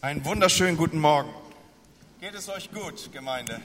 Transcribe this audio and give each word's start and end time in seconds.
Einen 0.00 0.24
wunderschönen 0.24 0.76
guten 0.76 1.00
Morgen. 1.00 1.28
Geht 2.20 2.32
es 2.32 2.48
euch 2.48 2.70
gut, 2.70 3.12
Gemeinde? 3.12 3.60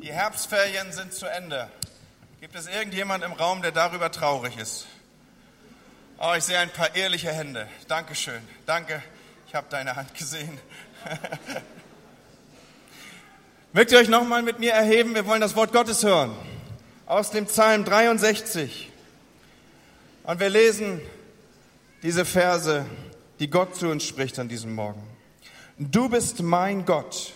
Die 0.00 0.12
Herbstferien 0.12 0.92
sind 0.92 1.12
zu 1.12 1.26
Ende. 1.26 1.68
Gibt 2.40 2.54
es 2.54 2.68
irgendjemand 2.68 3.24
im 3.24 3.32
Raum, 3.32 3.60
der 3.60 3.72
darüber 3.72 4.12
traurig 4.12 4.56
ist? 4.58 4.86
Oh, 6.20 6.34
ich 6.38 6.44
sehe 6.44 6.60
ein 6.60 6.70
paar 6.70 6.94
ehrliche 6.94 7.32
Hände. 7.32 7.66
Dankeschön. 7.88 8.40
Danke. 8.64 9.02
Ich 9.48 9.56
habe 9.56 9.66
deine 9.70 9.96
Hand 9.96 10.14
gesehen. 10.14 10.56
Mögt 13.72 13.90
ihr 13.90 13.98
euch 13.98 14.08
nochmal 14.08 14.44
mit 14.44 14.60
mir 14.60 14.70
erheben? 14.70 15.16
Wir 15.16 15.26
wollen 15.26 15.40
das 15.40 15.56
Wort 15.56 15.72
Gottes 15.72 16.04
hören. 16.04 16.32
Aus 17.06 17.32
dem 17.32 17.46
Psalm 17.46 17.84
63. 17.84 18.92
Und 20.22 20.38
wir 20.38 20.48
lesen 20.48 21.00
diese 22.04 22.24
Verse 22.24 22.86
die 23.38 23.48
Gott 23.48 23.76
zu 23.76 23.88
uns 23.88 24.04
spricht 24.04 24.38
an 24.38 24.48
diesem 24.48 24.74
Morgen. 24.74 25.07
Du 25.78 26.08
bist 26.08 26.40
mein 26.40 26.84
Gott. 26.84 27.32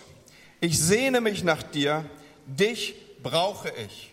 Ich 0.59 0.77
sehne 0.77 1.21
mich 1.21 1.45
nach 1.45 1.63
dir. 1.63 2.03
Dich 2.45 2.95
brauche 3.23 3.69
ich. 3.69 4.11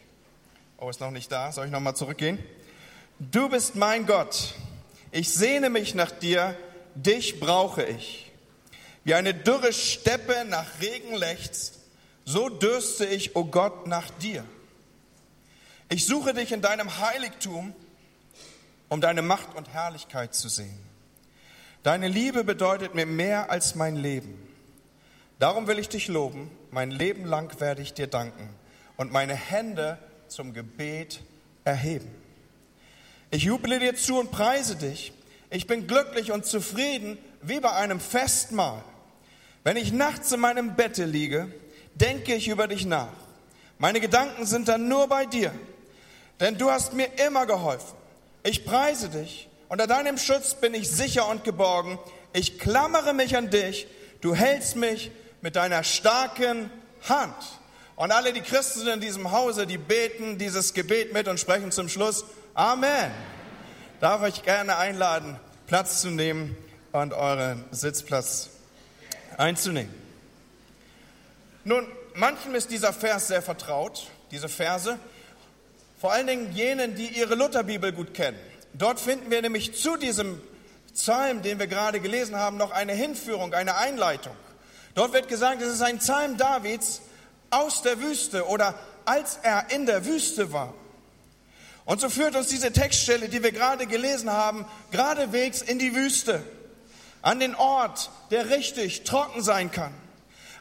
Oh, 0.78 0.88
ist 0.88 1.00
noch 1.00 1.10
nicht 1.10 1.32
da. 1.32 1.50
Soll 1.50 1.66
ich 1.66 1.72
nochmal 1.72 1.96
zurückgehen? 1.96 2.38
Du 3.18 3.48
bist 3.48 3.74
mein 3.74 4.06
Gott. 4.06 4.54
Ich 5.10 5.34
sehne 5.34 5.68
mich 5.68 5.96
nach 5.96 6.12
dir. 6.12 6.56
Dich 6.94 7.40
brauche 7.40 7.82
ich. 7.82 8.30
Wie 9.02 9.14
eine 9.14 9.34
dürre 9.34 9.72
Steppe 9.72 10.44
nach 10.46 10.80
Regen 10.80 11.16
lechzt, 11.16 11.80
so 12.24 12.48
dürste 12.48 13.06
ich, 13.06 13.34
o 13.34 13.40
oh 13.40 13.44
Gott, 13.46 13.88
nach 13.88 14.10
dir. 14.10 14.44
Ich 15.88 16.06
suche 16.06 16.34
dich 16.34 16.52
in 16.52 16.62
deinem 16.62 16.98
Heiligtum, 16.98 17.74
um 18.88 19.00
deine 19.00 19.22
Macht 19.22 19.56
und 19.56 19.70
Herrlichkeit 19.70 20.34
zu 20.34 20.48
sehen. 20.48 20.89
Deine 21.82 22.08
Liebe 22.08 22.44
bedeutet 22.44 22.94
mir 22.94 23.06
mehr 23.06 23.50
als 23.50 23.74
mein 23.74 23.96
Leben. 23.96 24.38
Darum 25.38 25.66
will 25.66 25.78
ich 25.78 25.88
dich 25.88 26.08
loben, 26.08 26.50
mein 26.70 26.90
Leben 26.90 27.24
lang 27.24 27.58
werde 27.58 27.80
ich 27.80 27.94
dir 27.94 28.06
danken 28.06 28.50
und 28.98 29.10
meine 29.10 29.34
Hände 29.34 29.98
zum 30.28 30.52
Gebet 30.52 31.22
erheben. 31.64 32.14
Ich 33.30 33.44
juble 33.44 33.78
dir 33.78 33.96
zu 33.96 34.18
und 34.18 34.30
preise 34.30 34.76
dich. 34.76 35.14
Ich 35.48 35.66
bin 35.66 35.86
glücklich 35.86 36.32
und 36.32 36.44
zufrieden 36.44 37.16
wie 37.40 37.60
bei 37.60 37.72
einem 37.72 37.98
Festmahl. 37.98 38.82
Wenn 39.64 39.78
ich 39.78 39.92
nachts 39.92 40.30
in 40.32 40.40
meinem 40.40 40.76
Bette 40.76 41.06
liege, 41.06 41.50
denke 41.94 42.34
ich 42.34 42.48
über 42.48 42.68
dich 42.68 42.84
nach. 42.84 43.08
Meine 43.78 44.00
Gedanken 44.00 44.44
sind 44.44 44.68
dann 44.68 44.88
nur 44.88 45.08
bei 45.08 45.24
dir, 45.24 45.54
denn 46.38 46.58
du 46.58 46.70
hast 46.70 46.92
mir 46.92 47.08
immer 47.26 47.46
geholfen. 47.46 47.96
Ich 48.42 48.66
preise 48.66 49.08
dich 49.08 49.48
unter 49.70 49.86
deinem 49.86 50.18
Schutz 50.18 50.56
bin 50.56 50.74
ich 50.74 50.90
sicher 50.90 51.28
und 51.28 51.44
geborgen. 51.44 52.00
Ich 52.32 52.58
klammere 52.58 53.14
mich 53.14 53.36
an 53.36 53.50
dich. 53.50 53.86
Du 54.20 54.34
hältst 54.34 54.74
mich 54.74 55.12
mit 55.42 55.54
deiner 55.54 55.84
starken 55.84 56.72
Hand. 57.08 57.36
Und 57.94 58.10
alle 58.10 58.32
die 58.32 58.40
Christen 58.40 58.88
in 58.88 59.00
diesem 59.00 59.30
Hause, 59.30 59.68
die 59.68 59.78
beten 59.78 60.38
dieses 60.38 60.74
Gebet 60.74 61.12
mit 61.12 61.28
und 61.28 61.38
sprechen 61.38 61.70
zum 61.70 61.88
Schluss 61.88 62.24
Amen. 62.54 63.12
Darf 64.00 64.26
ich 64.26 64.42
gerne 64.42 64.76
einladen, 64.76 65.38
Platz 65.68 66.00
zu 66.00 66.10
nehmen 66.10 66.56
und 66.90 67.14
euren 67.14 67.64
Sitzplatz 67.70 68.50
einzunehmen. 69.36 69.94
Nun, 71.62 71.86
manchen 72.16 72.56
ist 72.56 72.72
dieser 72.72 72.92
Vers 72.92 73.28
sehr 73.28 73.40
vertraut, 73.40 74.08
diese 74.32 74.48
Verse, 74.48 74.98
vor 76.00 76.10
allen 76.12 76.26
Dingen 76.26 76.52
jenen, 76.56 76.96
die 76.96 77.06
ihre 77.06 77.36
Lutherbibel 77.36 77.92
gut 77.92 78.14
kennen. 78.14 78.49
Dort 78.74 79.00
finden 79.00 79.30
wir 79.30 79.42
nämlich 79.42 79.74
zu 79.74 79.96
diesem 79.96 80.40
Psalm, 80.94 81.42
den 81.42 81.58
wir 81.58 81.66
gerade 81.66 82.00
gelesen 82.00 82.36
haben, 82.36 82.56
noch 82.56 82.70
eine 82.70 82.92
Hinführung, 82.92 83.54
eine 83.54 83.76
Einleitung. 83.76 84.34
Dort 84.94 85.12
wird 85.12 85.28
gesagt, 85.28 85.62
es 85.62 85.74
ist 85.74 85.82
ein 85.82 85.98
Psalm 85.98 86.36
Davids 86.36 87.00
aus 87.50 87.82
der 87.82 88.00
Wüste 88.00 88.46
oder 88.46 88.74
als 89.04 89.38
er 89.42 89.70
in 89.70 89.86
der 89.86 90.04
Wüste 90.04 90.52
war. 90.52 90.74
Und 91.84 92.00
so 92.00 92.08
führt 92.08 92.36
uns 92.36 92.48
diese 92.48 92.72
Textstelle, 92.72 93.28
die 93.28 93.42
wir 93.42 93.52
gerade 93.52 93.86
gelesen 93.86 94.30
haben, 94.30 94.64
geradewegs 94.90 95.62
in 95.62 95.78
die 95.78 95.94
Wüste, 95.94 96.42
an 97.22 97.40
den 97.40 97.54
Ort, 97.54 98.10
der 98.30 98.50
richtig 98.50 99.04
trocken 99.04 99.42
sein 99.42 99.72
kann, 99.72 99.92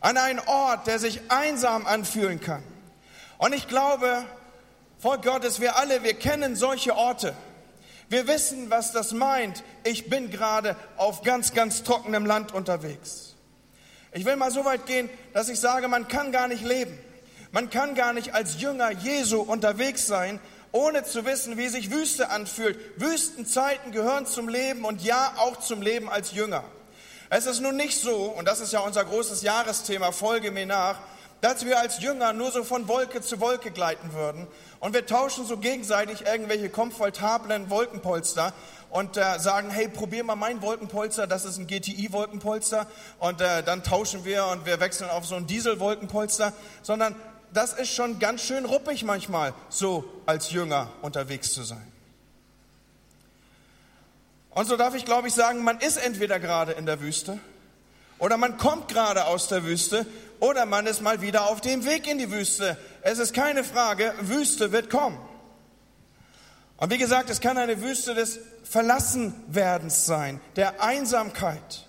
an 0.02 0.18
einen 0.18 0.40
Ort, 0.40 0.88
der 0.88 0.98
sich 0.98 1.22
einsam 1.30 1.86
anfühlen 1.86 2.40
kann. 2.40 2.64
Und 3.38 3.54
ich 3.54 3.68
glaube, 3.68 4.26
Volk 5.00 5.24
Gottes, 5.24 5.60
wir 5.60 5.78
alle, 5.78 6.04
wir 6.04 6.14
kennen 6.14 6.56
solche 6.56 6.96
Orte. 6.96 7.36
Wir 8.10 8.28
wissen, 8.28 8.70
was 8.72 8.92
das 8.92 9.12
meint. 9.12 9.64
Ich 9.84 10.10
bin 10.10 10.32
gerade 10.32 10.76
auf 10.98 11.22
ganz, 11.22 11.54
ganz 11.54 11.84
trockenem 11.84 12.26
Land 12.26 12.52
unterwegs. 12.54 13.36
Ich 14.12 14.26
will 14.26 14.36
mal 14.36 14.50
so 14.50 14.66
weit 14.66 14.88
gehen, 14.88 15.10
dass 15.34 15.50
ich 15.50 15.60
sage, 15.60 15.88
man 15.88 16.08
kann 16.08 16.32
gar 16.32 16.48
nicht 16.48 16.64
leben. 16.64 16.98
Man 17.52 17.70
kann 17.70 17.94
gar 17.94 18.14
nicht 18.14 18.34
als 18.34 18.60
Jünger 18.60 18.92
Jesu 18.92 19.42
unterwegs 19.42 20.08
sein, 20.08 20.40
ohne 20.72 21.04
zu 21.04 21.26
wissen, 21.26 21.58
wie 21.58 21.68
sich 21.68 21.92
Wüste 21.92 22.30
anfühlt. 22.30 22.80
Wüstenzeiten 23.00 23.92
gehören 23.92 24.26
zum 24.26 24.50
Leben 24.50 24.86
und 24.86 25.04
ja 25.04 25.34
auch 25.38 25.58
zum 25.58 25.82
Leben 25.82 26.10
als 26.10 26.32
Jünger. 26.32 26.64
Es 27.30 27.46
ist 27.46 27.60
nun 27.60 27.76
nicht 27.76 28.00
so, 28.00 28.24
und 28.26 28.48
das 28.48 28.60
ist 28.60 28.74
ja 28.74 28.80
unser 28.80 29.06
großes 29.06 29.44
Jahresthema, 29.44 30.12
folge 30.12 30.50
mir 30.50 30.66
nach, 30.66 31.00
dass 31.42 31.66
wir 31.66 31.80
als 31.80 32.02
Jünger 32.02 32.34
nur 32.34 32.52
so 32.52 32.64
von 32.64 32.88
Wolke 32.88 33.22
zu 33.22 33.40
Wolke 33.40 33.72
gleiten 33.72 34.14
würden. 34.14 34.48
Und 34.80 34.94
wir 34.94 35.06
tauschen 35.06 35.46
so 35.46 35.58
gegenseitig 35.58 36.26
irgendwelche 36.26 36.70
komfortablen 36.70 37.70
Wolkenpolster 37.70 38.54
und 38.90 39.18
äh, 39.18 39.40
sagen, 39.40 39.70
hey, 39.70 39.88
probier 39.88 40.24
mal 40.24 40.36
mein 40.36 40.62
Wolkenpolster, 40.62 41.28
das 41.28 41.46
ist 41.46 41.58
ein 41.58 41.68
GTI-Wolkenpolster. 41.68 42.88
Und 43.20 43.42
äh, 43.42 43.64
dann 43.64 43.84
tauschen 43.84 44.26
wir 44.26 44.46
und 44.48 44.66
wir 44.66 44.80
wechseln 44.80 45.10
auf 45.10 45.26
so 45.26 45.36
ein 45.36 45.48
Diesel-Wolkenpolster. 45.48 46.54
Sondern 46.82 47.16
das 47.54 47.74
ist 47.74 47.94
schon 47.94 48.20
ganz 48.20 48.42
schön 48.42 48.66
ruppig 48.66 49.04
manchmal, 49.04 49.54
so 49.70 50.04
als 50.26 50.52
Jünger 50.52 50.90
unterwegs 51.02 51.54
zu 51.54 51.64
sein. 51.64 51.86
Und 54.52 54.68
so 54.68 54.76
darf 54.76 54.96
ich, 54.96 55.06
glaube 55.06 55.28
ich, 55.28 55.34
sagen, 55.34 55.64
man 55.64 55.80
ist 55.80 55.98
entweder 55.98 56.40
gerade 56.40 56.74
in 56.74 56.86
der 56.86 57.00
Wüste 57.00 57.40
oder 58.20 58.38
man 58.38 58.58
kommt 58.58 58.90
gerade 58.90 59.26
aus 59.26 59.48
der 59.48 59.64
Wüste 59.64 60.06
oder 60.40 60.66
man 60.66 60.86
ist 60.86 61.02
mal 61.02 61.22
wieder 61.22 61.50
auf 61.50 61.62
dem 61.62 61.86
Weg 61.86 62.08
in 62.08 62.18
die 62.18 62.32
Wüste. 62.32 62.78
Es 63.02 63.20
ist 63.20 63.34
keine 63.34 63.64
Frage, 63.64 64.14
Wüste 64.22 64.72
wird 64.72 64.90
kommen. 64.90 65.18
Und 66.78 66.92
wie 66.92 66.98
gesagt, 66.98 67.30
es 67.30 67.42
kann 67.42 67.58
eine 67.58 67.82
Wüste 67.82 68.14
des 68.14 68.40
Verlassenwerdens 68.64 70.06
sein, 70.06 70.40
der 70.56 70.82
Einsamkeit. 70.82 71.88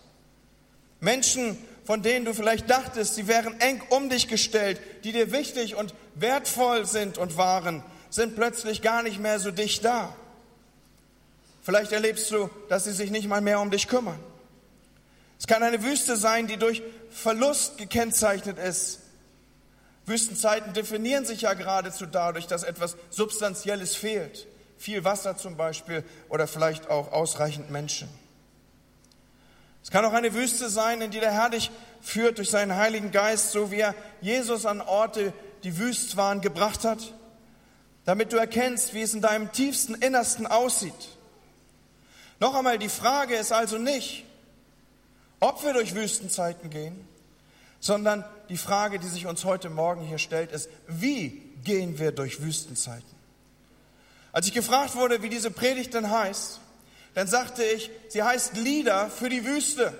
Menschen, 0.98 1.58
von 1.84 2.02
denen 2.02 2.24
du 2.24 2.34
vielleicht 2.34 2.68
dachtest, 2.68 3.14
sie 3.14 3.28
wären 3.28 3.60
eng 3.60 3.82
um 3.90 4.08
dich 4.08 4.28
gestellt, 4.28 4.80
die 5.04 5.12
dir 5.12 5.32
wichtig 5.32 5.76
und 5.76 5.94
wertvoll 6.14 6.86
sind 6.86 7.18
und 7.18 7.36
waren, 7.36 7.84
sind 8.10 8.34
plötzlich 8.34 8.82
gar 8.82 9.02
nicht 9.02 9.20
mehr 9.20 9.38
so 9.38 9.50
dicht 9.50 9.84
da. 9.84 10.14
Vielleicht 11.62 11.92
erlebst 11.92 12.30
du, 12.30 12.50
dass 12.68 12.84
sie 12.84 12.92
sich 12.92 13.10
nicht 13.10 13.28
mal 13.28 13.40
mehr 13.40 13.60
um 13.60 13.70
dich 13.70 13.86
kümmern. 13.86 14.18
Es 15.40 15.46
kann 15.46 15.62
eine 15.62 15.82
Wüste 15.82 16.16
sein, 16.16 16.46
die 16.46 16.58
durch 16.58 16.82
Verlust 17.10 17.78
gekennzeichnet 17.78 18.58
ist. 18.58 19.00
Wüstenzeiten 20.04 20.74
definieren 20.74 21.24
sich 21.24 21.40
ja 21.42 21.54
geradezu 21.54 22.04
dadurch, 22.04 22.46
dass 22.46 22.62
etwas 22.62 22.96
Substanzielles 23.08 23.96
fehlt. 23.96 24.46
Viel 24.76 25.02
Wasser 25.04 25.38
zum 25.38 25.56
Beispiel 25.56 26.04
oder 26.28 26.46
vielleicht 26.46 26.90
auch 26.90 27.12
ausreichend 27.12 27.70
Menschen. 27.70 28.08
Es 29.82 29.90
kann 29.90 30.04
auch 30.04 30.12
eine 30.12 30.34
Wüste 30.34 30.68
sein, 30.68 31.00
in 31.00 31.10
die 31.10 31.20
der 31.20 31.32
Herr 31.32 31.48
dich 31.48 31.70
führt 32.02 32.36
durch 32.36 32.50
seinen 32.50 32.76
Heiligen 32.76 33.10
Geist, 33.10 33.52
so 33.52 33.70
wie 33.70 33.80
er 33.80 33.94
Jesus 34.20 34.66
an 34.66 34.82
Orte, 34.82 35.32
die 35.64 35.78
wüst 35.78 36.18
waren, 36.18 36.42
gebracht 36.42 36.84
hat, 36.84 37.14
damit 38.04 38.34
du 38.34 38.36
erkennst, 38.36 38.92
wie 38.92 39.00
es 39.00 39.14
in 39.14 39.22
deinem 39.22 39.52
tiefsten 39.52 39.94
Innersten 39.94 40.46
aussieht. 40.46 41.08
Noch 42.40 42.54
einmal, 42.54 42.78
die 42.78 42.90
Frage 42.90 43.36
ist 43.36 43.52
also 43.52 43.78
nicht, 43.78 44.26
ob 45.40 45.64
wir 45.64 45.72
durch 45.72 45.94
Wüstenzeiten 45.94 46.70
gehen, 46.70 47.08
sondern 47.80 48.24
die 48.48 48.58
Frage, 48.58 48.98
die 48.98 49.08
sich 49.08 49.26
uns 49.26 49.44
heute 49.44 49.70
Morgen 49.70 50.02
hier 50.02 50.18
stellt, 50.18 50.52
ist, 50.52 50.68
wie 50.86 51.42
gehen 51.64 51.98
wir 51.98 52.12
durch 52.12 52.42
Wüstenzeiten? 52.42 53.04
Als 54.32 54.46
ich 54.46 54.52
gefragt 54.52 54.94
wurde, 54.94 55.22
wie 55.22 55.28
diese 55.28 55.50
Predigt 55.50 55.94
denn 55.94 56.10
heißt, 56.10 56.60
dann 57.14 57.26
sagte 57.26 57.64
ich, 57.64 57.90
sie 58.08 58.22
heißt 58.22 58.56
Lieder 58.56 59.10
für 59.10 59.28
die 59.28 59.44
Wüste. 59.44 59.92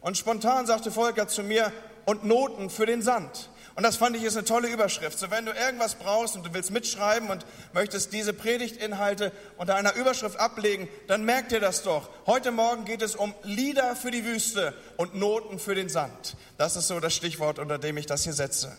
Und 0.00 0.16
spontan 0.16 0.66
sagte 0.66 0.90
Volker 0.90 1.28
zu 1.28 1.42
mir, 1.42 1.72
und 2.08 2.24
Noten 2.24 2.70
für 2.70 2.86
den 2.86 3.02
Sand. 3.02 3.50
Und 3.78 3.84
das 3.84 3.94
fand 3.94 4.16
ich 4.16 4.24
ist 4.24 4.36
eine 4.36 4.44
tolle 4.44 4.66
Überschrift. 4.66 5.20
So 5.20 5.30
wenn 5.30 5.46
du 5.46 5.52
irgendwas 5.52 5.94
brauchst 5.94 6.34
und 6.34 6.44
du 6.44 6.52
willst 6.52 6.72
mitschreiben 6.72 7.30
und 7.30 7.46
möchtest 7.72 8.12
diese 8.12 8.32
Predigtinhalte 8.32 9.30
unter 9.56 9.76
einer 9.76 9.94
Überschrift 9.94 10.36
ablegen, 10.36 10.88
dann 11.06 11.24
merk 11.24 11.48
dir 11.48 11.60
das 11.60 11.84
doch. 11.84 12.10
Heute 12.26 12.50
Morgen 12.50 12.84
geht 12.84 13.02
es 13.02 13.14
um 13.14 13.36
Lieder 13.44 13.94
für 13.94 14.10
die 14.10 14.24
Wüste 14.24 14.74
und 14.96 15.14
Noten 15.14 15.60
für 15.60 15.76
den 15.76 15.88
Sand. 15.88 16.34
Das 16.56 16.74
ist 16.74 16.88
so 16.88 16.98
das 16.98 17.14
Stichwort, 17.14 17.60
unter 17.60 17.78
dem 17.78 17.96
ich 17.98 18.06
das 18.06 18.24
hier 18.24 18.32
setze. 18.32 18.76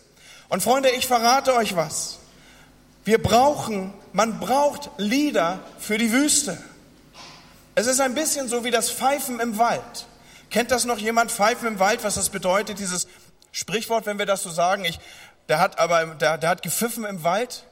Und 0.50 0.62
Freunde, 0.62 0.90
ich 0.90 1.06
verrate 1.06 1.54
euch 1.54 1.76
was. 1.76 2.18
Wir 3.06 3.22
brauchen, 3.22 3.94
man 4.12 4.38
braucht 4.38 4.90
Lieder 4.98 5.60
für 5.78 5.96
die 5.96 6.12
Wüste. 6.12 6.62
Es 7.74 7.86
ist 7.86 8.02
ein 8.02 8.14
bisschen 8.14 8.48
so 8.48 8.64
wie 8.64 8.70
das 8.70 8.90
Pfeifen 8.90 9.40
im 9.40 9.56
Wald. 9.56 10.06
Kennt 10.50 10.70
das 10.70 10.84
noch 10.84 10.98
jemand? 10.98 11.30
Pfeifen 11.32 11.68
im 11.68 11.78
Wald, 11.78 12.04
was 12.04 12.16
das 12.16 12.28
bedeutet, 12.28 12.80
dieses 12.80 13.06
Sprichwort, 13.52 14.06
wenn 14.06 14.18
wir 14.18 14.26
das 14.26 14.42
so 14.42 14.50
sagen. 14.50 14.84
Ich, 14.84 14.98
der 15.48 15.58
hat 15.58 15.78
aber, 15.78 16.06
der, 16.06 16.38
der 16.38 16.48
hat 16.48 16.62
gepfiffen 16.62 17.04
im 17.04 17.24
Wald. 17.24 17.64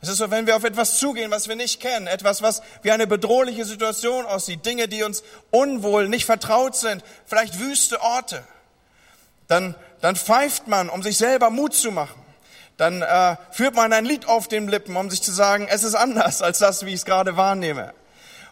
Es 0.00 0.08
ist 0.08 0.18
so, 0.18 0.30
wenn 0.30 0.46
wir 0.46 0.56
auf 0.56 0.64
etwas 0.64 0.98
zugehen, 0.98 1.30
was 1.30 1.48
wir 1.48 1.54
nicht 1.54 1.80
kennen, 1.80 2.08
etwas, 2.08 2.42
was 2.42 2.60
wie 2.82 2.90
eine 2.90 3.06
bedrohliche 3.06 3.64
Situation 3.64 4.26
aussieht, 4.26 4.66
Dinge, 4.66 4.88
die 4.88 5.04
uns 5.04 5.22
unwohl, 5.50 6.08
nicht 6.08 6.26
vertraut 6.26 6.74
sind, 6.74 7.04
vielleicht 7.24 7.60
wüste 7.60 8.02
Orte, 8.02 8.42
dann, 9.46 9.76
dann 10.00 10.16
pfeift 10.16 10.66
man, 10.66 10.88
um 10.88 11.02
sich 11.02 11.18
selber 11.18 11.50
Mut 11.50 11.74
zu 11.74 11.92
machen. 11.92 12.20
Dann 12.78 13.02
äh, 13.02 13.36
führt 13.52 13.76
man 13.76 13.92
ein 13.92 14.04
Lied 14.04 14.26
auf 14.26 14.48
den 14.48 14.66
Lippen, 14.66 14.96
um 14.96 15.08
sich 15.08 15.22
zu 15.22 15.30
sagen, 15.30 15.68
es 15.70 15.84
ist 15.84 15.94
anders 15.94 16.42
als 16.42 16.58
das, 16.58 16.84
wie 16.84 16.88
ich 16.88 16.96
es 16.96 17.04
gerade 17.04 17.36
wahrnehme. 17.36 17.94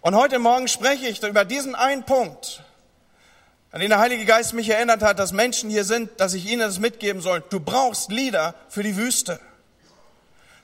Und 0.02 0.14
heute 0.14 0.38
Morgen 0.38 0.68
spreche 0.68 1.08
ich 1.08 1.22
über 1.22 1.44
diesen 1.44 1.74
einen 1.74 2.04
Punkt, 2.04 2.62
an 3.72 3.80
den 3.80 3.90
der 3.90 4.00
Heilige 4.00 4.24
Geist 4.24 4.52
mich 4.52 4.68
erinnert 4.68 5.02
hat, 5.02 5.18
dass 5.18 5.32
Menschen 5.32 5.70
hier 5.70 5.84
sind, 5.84 6.10
dass 6.18 6.34
ich 6.34 6.46
ihnen 6.46 6.60
das 6.60 6.80
mitgeben 6.80 7.22
soll. 7.22 7.42
Du 7.50 7.60
brauchst 7.60 8.10
Lieder 8.10 8.54
für 8.68 8.82
die 8.82 8.96
Wüste. 8.96 9.38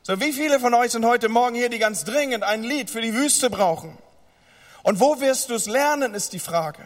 So, 0.02 0.20
wie 0.20 0.32
viele 0.32 0.60
von 0.60 0.74
euch 0.74 0.92
sind 0.92 1.04
heute 1.04 1.28
Morgen 1.28 1.54
hier, 1.54 1.68
die 1.68 1.78
ganz 1.78 2.04
dringend 2.04 2.42
ein 2.42 2.62
Lied 2.62 2.90
für 2.90 3.00
die 3.00 3.14
Wüste 3.14 3.50
brauchen? 3.50 3.96
Und 4.82 5.00
wo 5.00 5.20
wirst 5.20 5.50
du 5.50 5.54
es 5.54 5.66
lernen, 5.66 6.14
ist 6.14 6.32
die 6.32 6.38
Frage. 6.38 6.82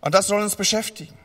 Und 0.00 0.14
das 0.14 0.26
soll 0.26 0.42
uns 0.42 0.56
beschäftigen. 0.56 1.16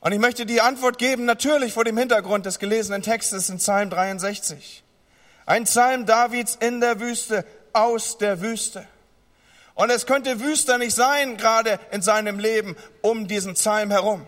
Und 0.00 0.12
ich 0.12 0.18
möchte 0.18 0.46
die 0.46 0.60
Antwort 0.60 0.98
geben, 0.98 1.24
natürlich 1.24 1.72
vor 1.72 1.84
dem 1.84 1.98
Hintergrund 1.98 2.46
des 2.46 2.58
gelesenen 2.58 3.02
Textes 3.02 3.48
in 3.48 3.58
Psalm 3.58 3.90
63. 3.90 4.84
Ein 5.44 5.64
Psalm 5.64 6.06
Davids 6.06 6.56
in 6.56 6.80
der 6.80 7.00
Wüste, 7.00 7.44
aus 7.72 8.18
der 8.18 8.40
Wüste. 8.40 8.86
Und 9.78 9.90
es 9.90 10.06
könnte 10.06 10.40
wüster 10.40 10.76
nicht 10.76 10.96
sein, 10.96 11.36
gerade 11.36 11.78
in 11.92 12.02
seinem 12.02 12.40
Leben 12.40 12.76
um 13.00 13.28
diesen 13.28 13.54
Psalm 13.54 13.92
herum. 13.92 14.26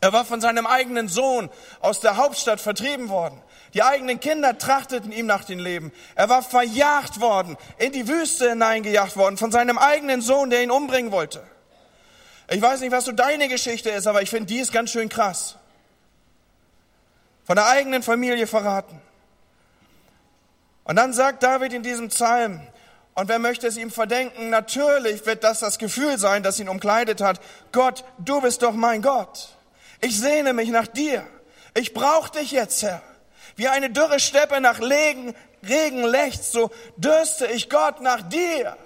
Er 0.00 0.12
war 0.12 0.24
von 0.24 0.40
seinem 0.40 0.68
eigenen 0.68 1.08
Sohn 1.08 1.50
aus 1.80 1.98
der 1.98 2.16
Hauptstadt 2.16 2.60
vertrieben 2.60 3.08
worden. 3.08 3.42
Die 3.74 3.82
eigenen 3.82 4.20
Kinder 4.20 4.56
trachteten 4.56 5.10
ihm 5.10 5.26
nach 5.26 5.42
dem 5.42 5.58
Leben. 5.58 5.90
Er 6.14 6.28
war 6.28 6.44
verjagt 6.44 7.20
worden, 7.20 7.56
in 7.78 7.90
die 7.90 8.06
Wüste 8.06 8.50
hineingejagt 8.50 9.16
worden 9.16 9.36
von 9.36 9.50
seinem 9.50 9.78
eigenen 9.78 10.20
Sohn, 10.20 10.48
der 10.48 10.62
ihn 10.62 10.70
umbringen 10.70 11.10
wollte. 11.10 11.42
Ich 12.48 12.62
weiß 12.62 12.80
nicht, 12.80 12.92
was 12.92 13.04
so 13.04 13.10
deine 13.10 13.48
Geschichte 13.48 13.90
ist, 13.90 14.06
aber 14.06 14.22
ich 14.22 14.30
finde, 14.30 14.46
die 14.46 14.60
ist 14.60 14.72
ganz 14.72 14.92
schön 14.92 15.08
krass. 15.08 15.56
Von 17.42 17.56
der 17.56 17.66
eigenen 17.66 18.04
Familie 18.04 18.46
verraten. 18.46 19.02
Und 20.84 20.94
dann 20.94 21.12
sagt 21.12 21.42
David 21.42 21.72
in 21.72 21.82
diesem 21.82 22.10
Psalm, 22.10 22.60
und 23.18 23.26
wer 23.26 23.40
möchte 23.40 23.66
es 23.66 23.76
ihm 23.76 23.90
verdenken? 23.90 24.48
Natürlich 24.48 25.26
wird 25.26 25.42
das 25.42 25.58
das 25.58 25.78
Gefühl 25.78 26.18
sein, 26.20 26.44
das 26.44 26.60
ihn 26.60 26.68
umkleidet 26.68 27.20
hat. 27.20 27.40
Gott, 27.72 28.04
du 28.18 28.40
bist 28.40 28.62
doch 28.62 28.74
mein 28.74 29.02
Gott. 29.02 29.48
Ich 30.00 30.20
sehne 30.20 30.52
mich 30.52 30.68
nach 30.68 30.86
dir. 30.86 31.26
Ich 31.74 31.94
brauche 31.94 32.30
dich 32.30 32.52
jetzt, 32.52 32.80
Herr. 32.84 33.02
Wie 33.56 33.66
eine 33.66 33.90
dürre 33.90 34.20
Steppe 34.20 34.60
nach 34.60 34.80
Regen, 34.80 35.34
Regen 35.68 36.04
lechzt, 36.04 36.52
so 36.52 36.70
dürste 36.96 37.48
ich 37.48 37.68
Gott 37.68 38.00
nach 38.00 38.22
dir. 38.22 38.76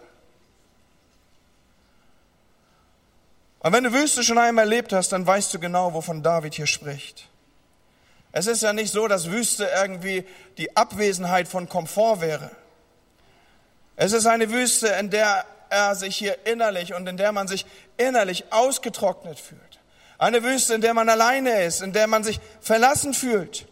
Und 3.58 3.74
wenn 3.74 3.84
du 3.84 3.92
Wüste 3.92 4.22
schon 4.22 4.38
einmal 4.38 4.64
erlebt 4.64 4.94
hast, 4.94 5.12
dann 5.12 5.26
weißt 5.26 5.52
du 5.52 5.58
genau, 5.58 5.92
wovon 5.92 6.22
David 6.22 6.54
hier 6.54 6.66
spricht. 6.66 7.28
Es 8.32 8.46
ist 8.46 8.62
ja 8.62 8.72
nicht 8.72 8.94
so, 8.94 9.08
dass 9.08 9.30
Wüste 9.30 9.68
irgendwie 9.76 10.24
die 10.56 10.74
Abwesenheit 10.74 11.48
von 11.48 11.68
Komfort 11.68 12.22
wäre. 12.22 12.50
Es 13.96 14.12
ist 14.12 14.26
eine 14.26 14.50
Wüste, 14.50 14.88
in 14.88 15.10
der 15.10 15.44
er 15.68 15.94
sich 15.94 16.16
hier 16.16 16.46
innerlich 16.46 16.94
und 16.94 17.08
in 17.08 17.16
der 17.16 17.32
man 17.32 17.48
sich 17.48 17.66
innerlich 17.96 18.44
ausgetrocknet 18.50 19.38
fühlt. 19.38 19.80
Eine 20.18 20.42
Wüste, 20.42 20.74
in 20.74 20.80
der 20.80 20.94
man 20.94 21.08
alleine 21.08 21.64
ist, 21.64 21.82
in 21.82 21.92
der 21.92 22.06
man 22.06 22.22
sich 22.22 22.40
verlassen 22.60 23.14
fühlt. 23.14 23.66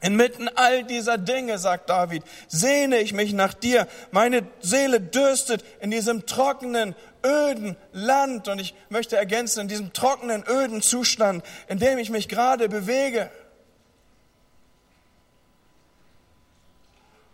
Inmitten 0.00 0.48
all 0.54 0.84
dieser 0.84 1.16
Dinge, 1.16 1.58
sagt 1.58 1.88
David, 1.88 2.22
sehne 2.46 2.98
ich 2.98 3.14
mich 3.14 3.32
nach 3.32 3.54
dir. 3.54 3.88
Meine 4.10 4.46
Seele 4.60 5.00
dürstet 5.00 5.64
in 5.80 5.90
diesem 5.90 6.26
trockenen, 6.26 6.94
öden 7.24 7.76
Land. 7.92 8.48
Und 8.48 8.58
ich 8.58 8.74
möchte 8.90 9.16
ergänzen, 9.16 9.60
in 9.60 9.68
diesem 9.68 9.92
trockenen, 9.94 10.44
öden 10.46 10.82
Zustand, 10.82 11.44
in 11.68 11.78
dem 11.78 11.98
ich 11.98 12.10
mich 12.10 12.28
gerade 12.28 12.68
bewege. 12.68 13.30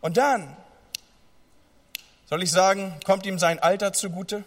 Und 0.01 0.17
dann, 0.17 0.57
soll 2.31 2.43
ich 2.43 2.51
sagen, 2.51 2.95
kommt 3.05 3.27
ihm 3.27 3.39
sein 3.39 3.59
Alter 3.59 3.93
zugute 3.93 4.45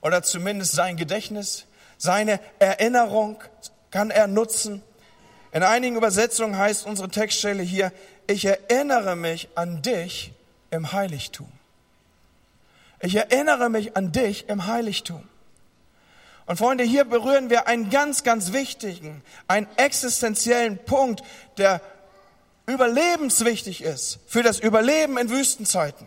oder 0.00 0.24
zumindest 0.24 0.72
sein 0.72 0.96
Gedächtnis, 0.96 1.66
seine 1.98 2.40
Erinnerung 2.58 3.40
kann 3.92 4.10
er 4.10 4.26
nutzen 4.26 4.82
in 5.52 5.62
einigen 5.62 5.96
Übersetzungen 5.96 6.56
heißt 6.56 6.86
unsere 6.86 7.08
Textstelle 7.08 7.62
hier, 7.62 7.92
ich 8.26 8.44
erinnere 8.44 9.16
mich 9.16 9.48
an 9.56 9.82
dich 9.82 10.32
im 10.70 10.92
Heiligtum. 10.92 11.50
Ich 13.00 13.16
erinnere 13.16 13.68
mich 13.68 13.96
an 13.96 14.12
dich 14.12 14.48
im 14.48 14.66
Heiligtum. 14.66 15.28
Und 16.46 16.56
Freunde, 16.56 16.84
hier 16.84 17.04
berühren 17.04 17.50
wir 17.50 17.66
einen 17.66 17.90
ganz, 17.90 18.22
ganz 18.22 18.52
wichtigen, 18.52 19.22
einen 19.48 19.66
existenziellen 19.76 20.78
Punkt, 20.78 21.22
der 21.58 21.80
überlebenswichtig 22.66 23.82
ist 23.82 24.18
für 24.26 24.42
das 24.42 24.60
Überleben 24.60 25.18
in 25.18 25.30
Wüstenzeiten, 25.30 26.06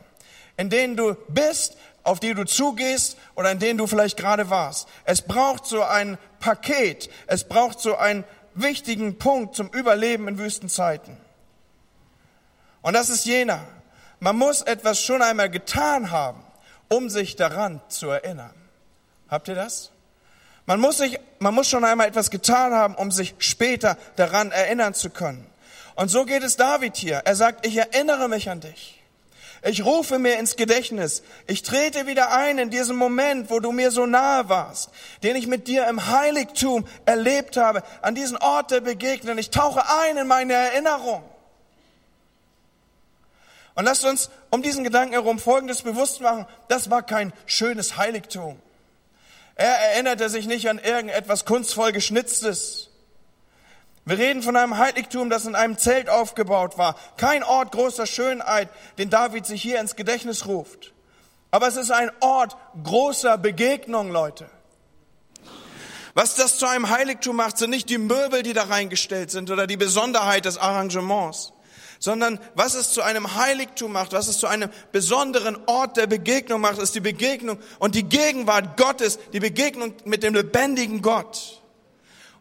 in 0.58 0.70
denen 0.70 0.96
du 0.96 1.16
bist, 1.28 1.78
auf 2.04 2.20
die 2.20 2.34
du 2.34 2.46
zugehst 2.46 3.18
oder 3.36 3.52
in 3.52 3.60
denen 3.60 3.78
du 3.78 3.88
vielleicht 3.88 4.18
gerade 4.18 4.50
warst. 4.50 4.88
Es 5.06 5.22
braucht 5.22 5.66
so 5.66 5.84
ein 5.84 6.18
Paket, 6.40 7.10
es 7.28 7.46
braucht 7.46 7.80
so 7.80 7.96
ein 7.96 8.24
wichtigen 8.56 9.18
Punkt 9.18 9.56
zum 9.56 9.70
Überleben 9.70 10.28
in 10.28 10.38
Wüstenzeiten. 10.38 11.18
Und 12.82 12.94
das 12.94 13.10
ist 13.10 13.26
jener. 13.26 13.66
Man 14.20 14.38
muss 14.38 14.62
etwas 14.62 15.02
schon 15.02 15.22
einmal 15.22 15.50
getan 15.50 16.12
haben, 16.12 16.44
um 16.90 17.10
sich 17.10 17.36
daran 17.36 17.82
zu 17.88 18.10
erinnern. 18.10 18.54
Habt 19.30 19.48
ihr 19.48 19.56
das? 19.56 19.92
Man 20.66 20.80
muss, 20.80 20.98
sich, 20.98 21.20
man 21.40 21.54
muss 21.54 21.68
schon 21.68 21.84
einmal 21.84 22.08
etwas 22.08 22.30
getan 22.30 22.74
haben, 22.74 22.96
um 22.96 23.12
sich 23.12 23.36
später 23.40 23.98
daran 24.16 24.52
erinnern 24.52 24.94
zu 24.94 25.10
können. 25.10 25.46
Und 25.96 26.10
so 26.10 26.26
geht 26.26 26.44
es 26.44 26.56
David 26.56 26.96
hier. 26.96 27.18
Er 27.26 27.36
sagt, 27.36 27.66
ich 27.66 27.76
erinnere 27.78 28.30
mich 28.30 28.50
an 28.50 28.62
dich. 28.62 29.03
Ich 29.66 29.86
rufe 29.86 30.20
mir 30.20 30.40
ins 30.40 30.58
Gedächtnis. 30.58 31.24
Ich 31.48 31.64
trete 31.64 32.06
wieder 32.06 32.32
ein 32.32 32.60
in 32.60 32.70
diesem 32.70 32.98
Moment, 32.98 33.50
wo 33.50 33.62
du 33.62 33.72
mir 33.72 33.92
so 33.92 34.06
nahe 34.06 34.50
warst, 34.50 34.90
den 35.24 35.38
ich 35.38 35.48
mit 35.48 35.68
dir 35.68 35.88
im 35.88 36.08
Heiligtum 36.08 36.86
erlebt 37.06 37.56
habe, 37.56 37.82
an 38.02 38.14
diesen 38.14 38.36
Ort 38.36 38.72
der 38.72 38.82
Begegnung. 38.82 39.38
Ich 39.38 39.52
tauche 39.52 39.82
ein 40.02 40.18
in 40.18 40.28
meine 40.28 40.52
Erinnerung. 40.52 41.24
Und 43.76 43.86
lasst 43.86 44.04
uns 44.04 44.30
um 44.50 44.62
diesen 44.62 44.84
Gedanken 44.84 45.14
herum 45.14 45.40
Folgendes 45.40 45.82
bewusst 45.82 46.20
machen. 46.20 46.46
Das 46.68 46.90
war 46.90 47.02
kein 47.02 47.32
schönes 47.46 47.96
Heiligtum. 47.96 48.60
Er 49.56 49.76
erinnerte 49.92 50.30
sich 50.30 50.46
nicht 50.46 50.70
an 50.70 50.78
irgendetwas 50.78 51.46
kunstvoll 51.46 51.94
geschnitztes. 51.94 52.90
Wir 54.06 54.18
reden 54.18 54.44
von 54.44 54.58
einem 54.58 54.78
Heiligtum, 54.78 55.30
das 55.30 55.46
in 55.46 55.56
einem 55.56 55.78
Zelt 55.78 56.10
aufgebaut 56.10 56.78
war. 56.78 56.98
Kein 57.16 57.44
Ort 57.44 57.72
großer 57.72 58.06
Schönheit, 58.06 58.70
den 58.98 59.10
David 59.10 59.46
sich 59.46 59.62
hier 59.62 59.80
ins 59.80 59.96
Gedächtnis 59.96 60.46
ruft. 60.46 60.94
Aber 61.52 61.68
es 61.68 61.78
ist 61.78 61.92
ein 61.92 62.12
Ort 62.20 62.58
großer 62.84 63.38
Begegnung, 63.38 64.12
Leute. 64.12 64.50
Was 66.16 66.36
das 66.36 66.58
zu 66.58 66.68
einem 66.68 66.90
Heiligtum 66.90 67.36
macht, 67.38 67.58
sind 67.58 67.70
nicht 67.70 67.90
die 67.90 67.98
Möbel, 67.98 68.44
die 68.44 68.54
da 68.54 68.64
reingestellt 68.64 69.32
sind 69.32 69.50
oder 69.50 69.68
die 69.68 69.78
Besonderheit 69.78 70.46
des 70.46 70.58
Arrangements, 70.58 71.54
sondern 71.98 72.40
was 72.54 72.76
es 72.76 72.92
zu 72.92 73.02
einem 73.02 73.36
Heiligtum 73.36 73.94
macht, 73.94 74.12
was 74.12 74.28
es 74.28 74.38
zu 74.38 74.48
einem 74.48 74.70
besonderen 74.92 75.58
Ort 75.66 75.98
der 75.98 76.06
Begegnung 76.06 76.62
macht, 76.62 76.78
ist 76.78 76.94
die 76.94 77.00
Begegnung 77.00 77.58
und 77.80 77.96
die 77.96 78.04
Gegenwart 78.04 78.78
Gottes, 78.78 79.18
die 79.32 79.40
Begegnung 79.40 79.94
mit 80.06 80.22
dem 80.22 80.36
lebendigen 80.36 81.02
Gott. 81.02 81.63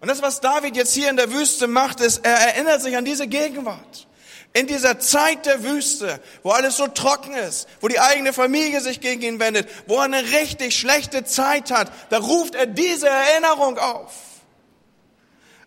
Und 0.03 0.09
das, 0.09 0.21
was 0.21 0.41
David 0.41 0.75
jetzt 0.75 0.93
hier 0.95 1.09
in 1.11 1.17
der 1.17 1.33
Wüste 1.33 1.69
macht, 1.69 2.01
ist, 2.01 2.27
er 2.27 2.35
erinnert 2.35 2.83
sich 2.83 2.97
an 2.97 3.05
diese 3.05 3.29
Gegenwart. 3.29 4.09
In 4.53 4.67
dieser 4.67 4.99
Zeit 4.99 5.47
der 5.47 5.63
Wüste, 5.63 6.19
wo 6.43 6.51
alles 6.51 6.77
so 6.77 6.89
trocken 6.89 7.35
ist, 7.35 7.69
wo 7.81 7.87
die 7.87 8.01
eigene 8.01 8.33
Familie 8.33 8.81
sich 8.81 9.01
gegen 9.01 9.23
ihn 9.23 9.39
wendet, 9.39 9.69
wo 9.87 9.99
er 9.99 10.03
eine 10.03 10.25
richtig 10.33 10.77
schlechte 10.77 11.25
Zeit 11.25 11.71
hat, 11.71 11.93
da 12.11 12.19
ruft 12.19 12.57
er 12.57 12.67
diese 12.67 13.09
Erinnerung 13.09 13.79
auf. 13.79 14.13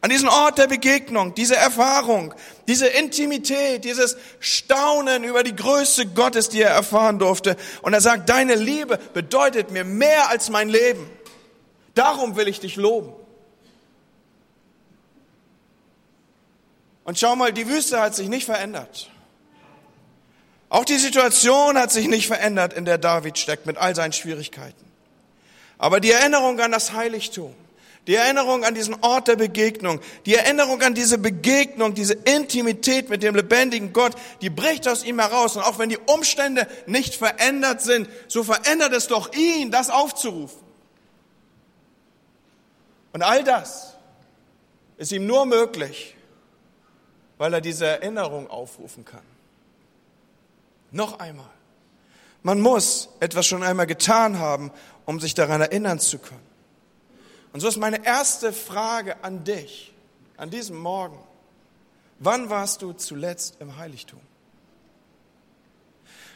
An 0.01 0.09
diesen 0.09 0.27
Ort 0.27 0.57
der 0.57 0.67
Begegnung, 0.67 1.33
diese 1.33 1.55
Erfahrung, 1.55 2.33
diese 2.67 2.87
Intimität, 2.87 3.85
dieses 3.85 4.17
Staunen 4.41 5.23
über 5.23 5.43
die 5.43 5.55
Größe 5.55 6.07
Gottes, 6.07 6.49
die 6.49 6.61
er 6.61 6.71
erfahren 6.71 7.19
durfte. 7.19 7.55
Und 7.83 7.93
er 7.93 8.01
sagt, 8.01 8.27
deine 8.27 8.55
Liebe 8.55 8.99
bedeutet 9.13 9.71
mir 9.71 9.85
mehr 9.85 10.29
als 10.29 10.49
mein 10.49 10.67
Leben. 10.67 11.09
Darum 11.93 12.35
will 12.35 12.49
ich 12.49 12.59
dich 12.59 12.75
loben. 12.75 13.13
Und 17.05 17.17
schau 17.19 17.35
mal, 17.35 17.53
die 17.53 17.69
Wüste 17.69 18.01
hat 18.01 18.15
sich 18.15 18.27
nicht 18.27 18.45
verändert. 18.45 19.09
Auch 20.69 20.83
die 20.83 20.97
Situation 20.97 21.77
hat 21.77 21.91
sich 21.91 22.07
nicht 22.07 22.27
verändert, 22.27 22.73
in 22.73 22.83
der 22.83 22.97
David 22.97 23.37
steckt 23.37 23.65
mit 23.67 23.77
all 23.77 23.95
seinen 23.95 24.11
Schwierigkeiten. 24.11 24.83
Aber 25.77 25.99
die 25.99 26.11
Erinnerung 26.11 26.59
an 26.59 26.71
das 26.71 26.93
Heiligtum, 26.93 27.53
die 28.07 28.15
Erinnerung 28.15 28.63
an 28.63 28.73
diesen 28.73 28.95
Ort 29.01 29.27
der 29.27 29.35
Begegnung, 29.35 29.99
die 30.25 30.35
Erinnerung 30.35 30.81
an 30.81 30.95
diese 30.95 31.17
Begegnung, 31.17 31.93
diese 31.93 32.13
Intimität 32.13 33.09
mit 33.09 33.21
dem 33.23 33.35
lebendigen 33.35 33.93
Gott, 33.93 34.13
die 34.41 34.49
bricht 34.49 34.87
aus 34.87 35.03
ihm 35.03 35.19
heraus. 35.19 35.55
Und 35.55 35.63
auch 35.63 35.77
wenn 35.77 35.89
die 35.89 35.97
Umstände 35.97 36.67
nicht 36.87 37.15
verändert 37.15 37.81
sind, 37.81 38.09
so 38.27 38.43
verändert 38.43 38.93
es 38.93 39.07
doch 39.07 39.31
ihn, 39.33 39.69
das 39.69 39.89
aufzurufen. 39.91 40.59
Und 43.13 43.21
all 43.21 43.43
das 43.43 43.93
ist 44.97 45.11
ihm 45.11 45.27
nur 45.27 45.45
möglich, 45.45 46.14
weil 47.37 47.53
er 47.53 47.61
diese 47.61 47.85
Erinnerung 47.85 48.49
aufrufen 48.49 49.05
kann. 49.05 49.23
Noch 50.91 51.19
einmal. 51.19 51.49
Man 52.43 52.61
muss 52.61 53.09
etwas 53.19 53.47
schon 53.47 53.63
einmal 53.63 53.87
getan 53.87 54.39
haben, 54.39 54.71
um 55.05 55.19
sich 55.19 55.33
daran 55.33 55.61
erinnern 55.61 55.99
zu 55.99 56.19
können. 56.19 56.45
Und 57.53 57.61
so 57.61 57.67
ist 57.67 57.77
meine 57.77 58.05
erste 58.05 58.53
Frage 58.53 59.23
an 59.23 59.43
dich, 59.43 59.93
an 60.37 60.49
diesem 60.49 60.77
Morgen. 60.77 61.17
Wann 62.19 62.49
warst 62.49 62.81
du 62.81 62.93
zuletzt 62.93 63.57
im 63.59 63.77
Heiligtum? 63.77 64.19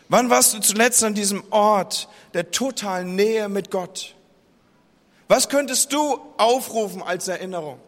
Wann 0.10 0.30
warst 0.30 0.56
du 0.56 0.60
zuletzt 0.60 1.04
an 1.04 1.14
diesem 1.14 1.44
Ort 1.52 2.10
der 2.34 2.52
totalen 2.52 3.16
Nähe 3.16 3.48
mit 3.48 3.70
Gott? 3.70 4.16
Was 5.28 5.50
könntest 5.50 5.94
du 5.94 6.20
aufrufen 6.38 7.04
als 7.04 7.28
Erinnerung? 7.28 7.80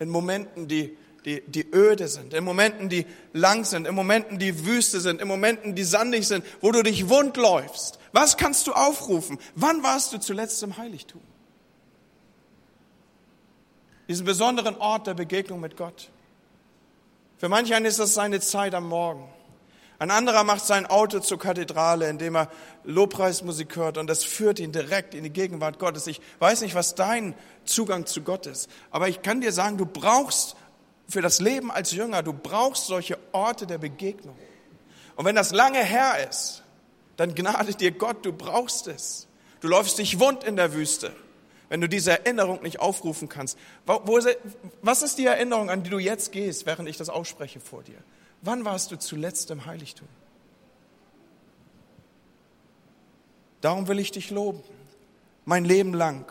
In 0.00 0.08
Momenten, 0.08 0.66
die, 0.66 0.96
die, 1.24 1.42
die 1.46 1.66
öde 1.72 2.08
sind, 2.08 2.34
in 2.34 2.44
Momenten, 2.44 2.88
die 2.88 3.06
lang 3.32 3.64
sind, 3.64 3.86
in 3.86 3.94
Momenten, 3.94 4.38
die 4.38 4.64
Wüste 4.66 5.00
sind, 5.00 5.20
in 5.20 5.28
Momenten, 5.28 5.74
die 5.74 5.84
sandig 5.84 6.26
sind, 6.26 6.44
wo 6.60 6.72
du 6.72 6.82
dich 6.82 7.08
wund 7.08 7.36
läufst. 7.36 7.98
Was 8.12 8.36
kannst 8.36 8.66
du 8.66 8.72
aufrufen? 8.72 9.38
Wann 9.54 9.82
warst 9.82 10.12
du 10.12 10.18
zuletzt 10.18 10.62
im 10.62 10.76
Heiligtum? 10.76 11.20
diesen 14.10 14.26
besonderen 14.26 14.76
Ort 14.78 15.06
der 15.06 15.14
Begegnung 15.14 15.60
mit 15.60 15.76
Gott. 15.76 16.10
Für 17.38 17.48
manch 17.48 17.72
einen 17.72 17.86
ist 17.86 18.00
das 18.00 18.12
seine 18.12 18.40
Zeit 18.40 18.74
am 18.74 18.88
Morgen. 18.88 19.28
Ein 20.00 20.10
anderer 20.10 20.42
macht 20.42 20.66
sein 20.66 20.84
Auto 20.84 21.20
zur 21.20 21.38
Kathedrale, 21.38 22.10
indem 22.10 22.34
er 22.34 22.48
Lobpreismusik 22.82 23.76
hört 23.76 23.98
und 23.98 24.10
das 24.10 24.24
führt 24.24 24.58
ihn 24.58 24.72
direkt 24.72 25.14
in 25.14 25.22
die 25.22 25.30
Gegenwart 25.30 25.78
Gottes. 25.78 26.08
Ich 26.08 26.20
weiß 26.40 26.62
nicht, 26.62 26.74
was 26.74 26.96
dein 26.96 27.36
Zugang 27.64 28.04
zu 28.04 28.22
Gott 28.22 28.46
ist, 28.46 28.68
aber 28.90 29.06
ich 29.06 29.22
kann 29.22 29.42
dir 29.42 29.52
sagen, 29.52 29.78
du 29.78 29.86
brauchst 29.86 30.56
für 31.10 31.22
das 31.22 31.40
Leben 31.40 31.70
als 31.70 31.92
Jünger, 31.92 32.22
du 32.22 32.32
brauchst 32.32 32.86
solche 32.86 33.18
Orte 33.32 33.66
der 33.66 33.78
Begegnung. 33.78 34.36
Und 35.16 35.24
wenn 35.24 35.36
das 35.36 35.52
lange 35.52 35.84
her 35.84 36.28
ist, 36.28 36.62
dann 37.16 37.34
gnade 37.34 37.74
dir 37.74 37.90
Gott, 37.90 38.24
du 38.24 38.32
brauchst 38.32 38.86
es. 38.86 39.26
Du 39.60 39.68
läufst 39.68 39.98
dich 39.98 40.18
wund 40.18 40.44
in 40.44 40.56
der 40.56 40.72
Wüste 40.72 41.12
wenn 41.70 41.80
du 41.80 41.88
diese 41.88 42.10
Erinnerung 42.10 42.62
nicht 42.62 42.80
aufrufen 42.80 43.28
kannst. 43.28 43.56
was 43.86 45.02
ist 45.02 45.18
die 45.18 45.24
Erinnerung, 45.24 45.70
an 45.70 45.84
die 45.84 45.90
du 45.90 45.98
jetzt 45.98 46.32
gehst, 46.32 46.66
während 46.66 46.88
ich 46.88 46.98
das 46.98 47.08
ausspreche 47.08 47.60
vor 47.60 47.84
dir? 47.84 47.96
Wann 48.42 48.64
warst 48.64 48.90
du 48.90 48.98
zuletzt 48.98 49.50
im 49.52 49.64
Heiligtum? 49.66 50.08
Darum 53.60 53.86
will 53.86 54.00
ich 54.00 54.10
dich 54.10 54.30
loben, 54.30 54.62
mein 55.44 55.64
Leben 55.64 55.94
lang, 55.94 56.30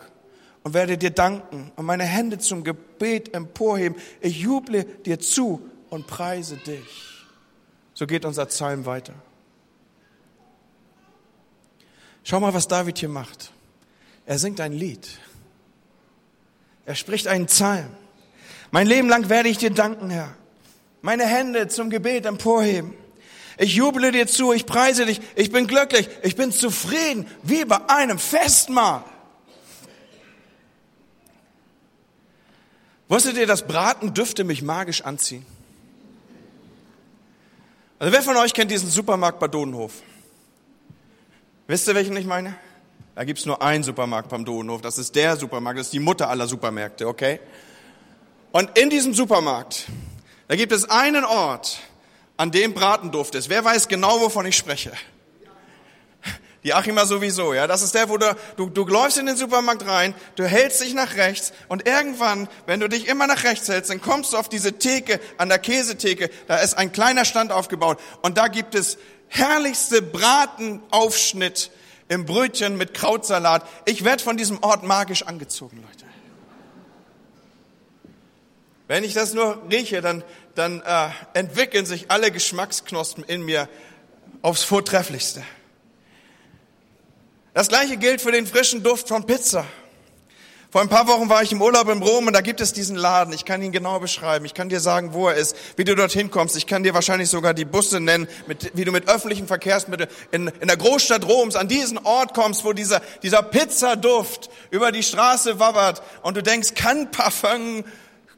und 0.64 0.74
werde 0.74 0.98
dir 0.98 1.12
danken 1.12 1.72
und 1.78 1.86
meine 1.86 2.04
Hände 2.04 2.38
zum 2.38 2.66
Gebet 2.66 2.89
emporheben. 3.34 3.98
Ich 4.22 4.40
juble 4.40 4.84
dir 4.84 5.20
zu 5.20 5.62
und 5.90 6.08
preise 6.08 6.58
dich. 6.58 7.26
So 7.94 8.08
geht 8.08 8.26
unser 8.26 8.46
Psalm 8.46 8.86
weiter. 8.86 9.14
Schau 12.24 12.40
mal, 12.40 12.54
was 12.54 12.68
David 12.68 12.98
hier 13.00 13.10
macht. 13.10 13.52
Er 14.26 14.38
singt 14.38 14.62
ein 14.62 14.74
Lied. 14.74 15.08
Er 16.86 16.96
spricht 16.96 17.28
einen 17.28 17.48
Psalm. 17.48 17.90
Mein 18.72 18.88
Leben 18.88 19.10
lang 19.10 19.30
werde 19.30 19.50
ich 19.50 19.58
dir 19.58 19.72
danken, 19.72 20.10
Herr. 20.10 20.36
Meine 21.02 21.26
Hände 21.26 21.68
zum 21.68 21.90
Gebet 21.90 22.26
emporheben. 22.26 22.94
Ich 23.58 23.76
juble 23.76 24.12
dir 24.12 24.28
zu, 24.28 24.54
ich 24.54 24.66
preise 24.66 25.06
dich, 25.06 25.20
ich 25.36 25.52
bin 25.52 25.68
glücklich, 25.68 26.08
ich 26.24 26.36
bin 26.36 26.52
zufrieden, 26.52 27.28
wie 27.44 27.66
bei 27.66 27.90
einem 27.90 28.18
Festmahl. 28.18 29.04
Wusstet 33.10 33.38
ihr, 33.38 33.48
dass 33.48 33.68
Braten 33.68 34.14
Düfte 34.14 34.44
mich 34.44 34.62
magisch 34.62 35.02
anziehen? 35.02 35.46
Also 37.98 38.14
wer 38.14 38.22
von 38.22 38.38
euch 38.38 38.54
kennt 38.54 38.72
diesen 38.72 38.90
Supermarkt 38.90 39.40
bei 39.40 39.50
Dodenhof? 39.50 39.92
Wisst 41.68 41.88
ihr, 41.88 41.96
welchen 41.96 42.16
ich 42.16 42.26
meine? 42.26 42.56
Da 43.16 43.26
gibt's 43.26 43.46
nur 43.46 43.62
einen 43.62 43.84
Supermarkt 43.84 44.30
beim 44.30 44.46
Dohnhof. 44.46 44.82
Das 44.82 44.98
ist 44.98 45.14
der 45.16 45.36
Supermarkt, 45.36 45.80
das 45.80 45.88
ist 45.88 45.94
die 45.94 46.00
Mutter 46.00 46.30
aller 46.30 46.48
Supermärkte, 46.48 47.06
okay? 47.08 47.42
Und 48.54 48.78
in 48.78 48.90
diesem 48.90 49.14
Supermarkt, 49.14 49.88
da 50.48 50.56
gibt 50.56 50.72
es 50.72 50.90
einen 50.90 51.26
Ort, 51.26 51.80
an 52.38 52.52
dem 52.52 52.74
Bratenduft 52.74 53.36
ist. 53.36 53.50
Wer 53.50 53.66
weiß 53.66 53.90
genau, 53.90 54.22
wovon 54.22 54.46
ich 54.46 54.56
spreche? 54.56 54.94
Die 56.64 56.74
Achima 56.74 57.06
sowieso, 57.06 57.54
ja. 57.54 57.68
Das 57.68 57.82
ist 57.82 57.96
der, 57.96 58.10
wo 58.10 58.18
du, 58.18 58.36
du, 58.58 58.70
du 58.70 58.86
läufst 58.86 59.18
in 59.18 59.26
den 59.26 59.38
Supermarkt 59.38 59.88
rein, 59.88 60.14
du 60.36 60.46
hältst 60.46 60.82
dich 60.82 60.94
nach 60.94 61.16
rechts 61.16 61.54
und 61.70 61.88
irgendwann, 61.88 62.50
wenn 62.66 62.80
du 62.82 62.90
dich 62.90 63.08
immer 63.08 63.28
nach 63.28 63.44
rechts 63.46 63.70
hältst, 63.70 63.90
dann 63.90 64.02
kommst 64.02 64.34
du 64.34 64.38
auf 64.38 64.50
diese 64.50 64.74
Theke, 64.74 65.22
an 65.38 65.48
der 65.48 65.60
Käsetheke, 65.60 66.30
da 66.48 66.58
ist 66.58 66.78
ein 66.78 66.92
kleiner 66.92 67.24
Stand 67.24 67.52
aufgebaut 67.52 68.00
und 68.22 68.38
da 68.38 68.50
gibt 68.50 68.76
es 68.76 68.98
herrlichste 69.30 70.02
Bratenaufschnitt 70.02 71.72
im 72.10 72.26
Brötchen 72.26 72.76
mit 72.76 72.94
Krautsalat. 72.94 73.66
Ich 73.86 74.04
werde 74.04 74.22
von 74.22 74.36
diesem 74.36 74.62
Ort 74.62 74.84
magisch 74.84 75.24
angezogen, 75.24 75.78
Leute. 75.78 76.06
Wenn 78.90 79.04
ich 79.04 79.14
das 79.14 79.34
nur 79.34 79.62
rieche, 79.72 80.02
dann, 80.02 80.24
dann 80.56 80.82
äh, 80.82 81.10
entwickeln 81.34 81.86
sich 81.86 82.10
alle 82.10 82.32
Geschmacksknospen 82.32 83.24
in 83.24 83.44
mir 83.44 83.70
aufs 84.42 84.64
Vortrefflichste. 84.64 85.44
Das 87.60 87.68
gleiche 87.68 87.98
gilt 87.98 88.22
für 88.22 88.32
den 88.32 88.48
frischen 88.48 88.84
Duft 88.84 89.10
von 89.10 89.26
Pizza. 89.26 89.66
Vor 90.72 90.80
ein 90.80 90.88
paar 90.88 91.08
Wochen 91.08 91.28
war 91.28 91.44
ich 91.44 91.52
im 91.52 91.62
Urlaub 91.62 91.90
in 91.90 92.02
Rom 92.02 92.28
und 92.28 92.32
da 92.32 92.40
gibt 92.40 92.62
es 92.62 92.72
diesen 92.72 92.96
Laden. 92.96 93.34
Ich 93.34 93.44
kann 93.44 93.62
ihn 93.62 93.74
genau 93.74 94.00
beschreiben. 94.00 94.46
Ich 94.46 94.54
kann 94.54 94.70
dir 94.70 94.80
sagen, 94.80 95.12
wo 95.12 95.28
er 95.28 95.36
ist, 95.36 95.58
wie 95.76 95.84
du 95.84 95.94
dorthin 95.94 96.32
kommst. 96.32 96.56
Ich 96.56 96.68
kann 96.68 96.84
dir 96.84 96.94
wahrscheinlich 96.94 97.30
sogar 97.30 97.54
die 97.54 97.66
Busse 97.66 98.00
nennen, 98.00 98.30
mit, 98.48 98.72
wie 98.76 98.86
du 98.86 98.94
mit 98.94 99.10
öffentlichen 99.10 99.46
Verkehrsmitteln 99.46 100.10
in, 100.32 100.48
in 100.48 100.70
der 100.70 100.78
Großstadt 100.78 101.28
Roms 101.28 101.58
an 101.58 101.68
diesen 101.68 101.98
Ort 101.98 102.34
kommst, 102.34 102.64
wo 102.64 102.72
dieser, 102.72 103.02
dieser 103.24 103.44
Pizzaduft 103.44 104.50
über 104.72 104.94
die 104.94 105.04
Straße 105.04 105.60
wabbert 105.60 106.02
und 106.22 106.38
du 106.38 106.42
denkst, 106.42 106.76
kann 106.76 107.12
Parfum 107.12 107.84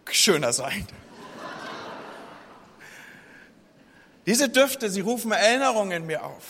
schöner 0.10 0.52
sein? 0.52 0.88
Diese 4.26 4.50
Düfte, 4.50 4.90
sie 4.90 5.02
rufen 5.02 5.32
Erinnerungen 5.32 5.92
in 5.92 6.08
mir 6.08 6.26
auf. 6.26 6.44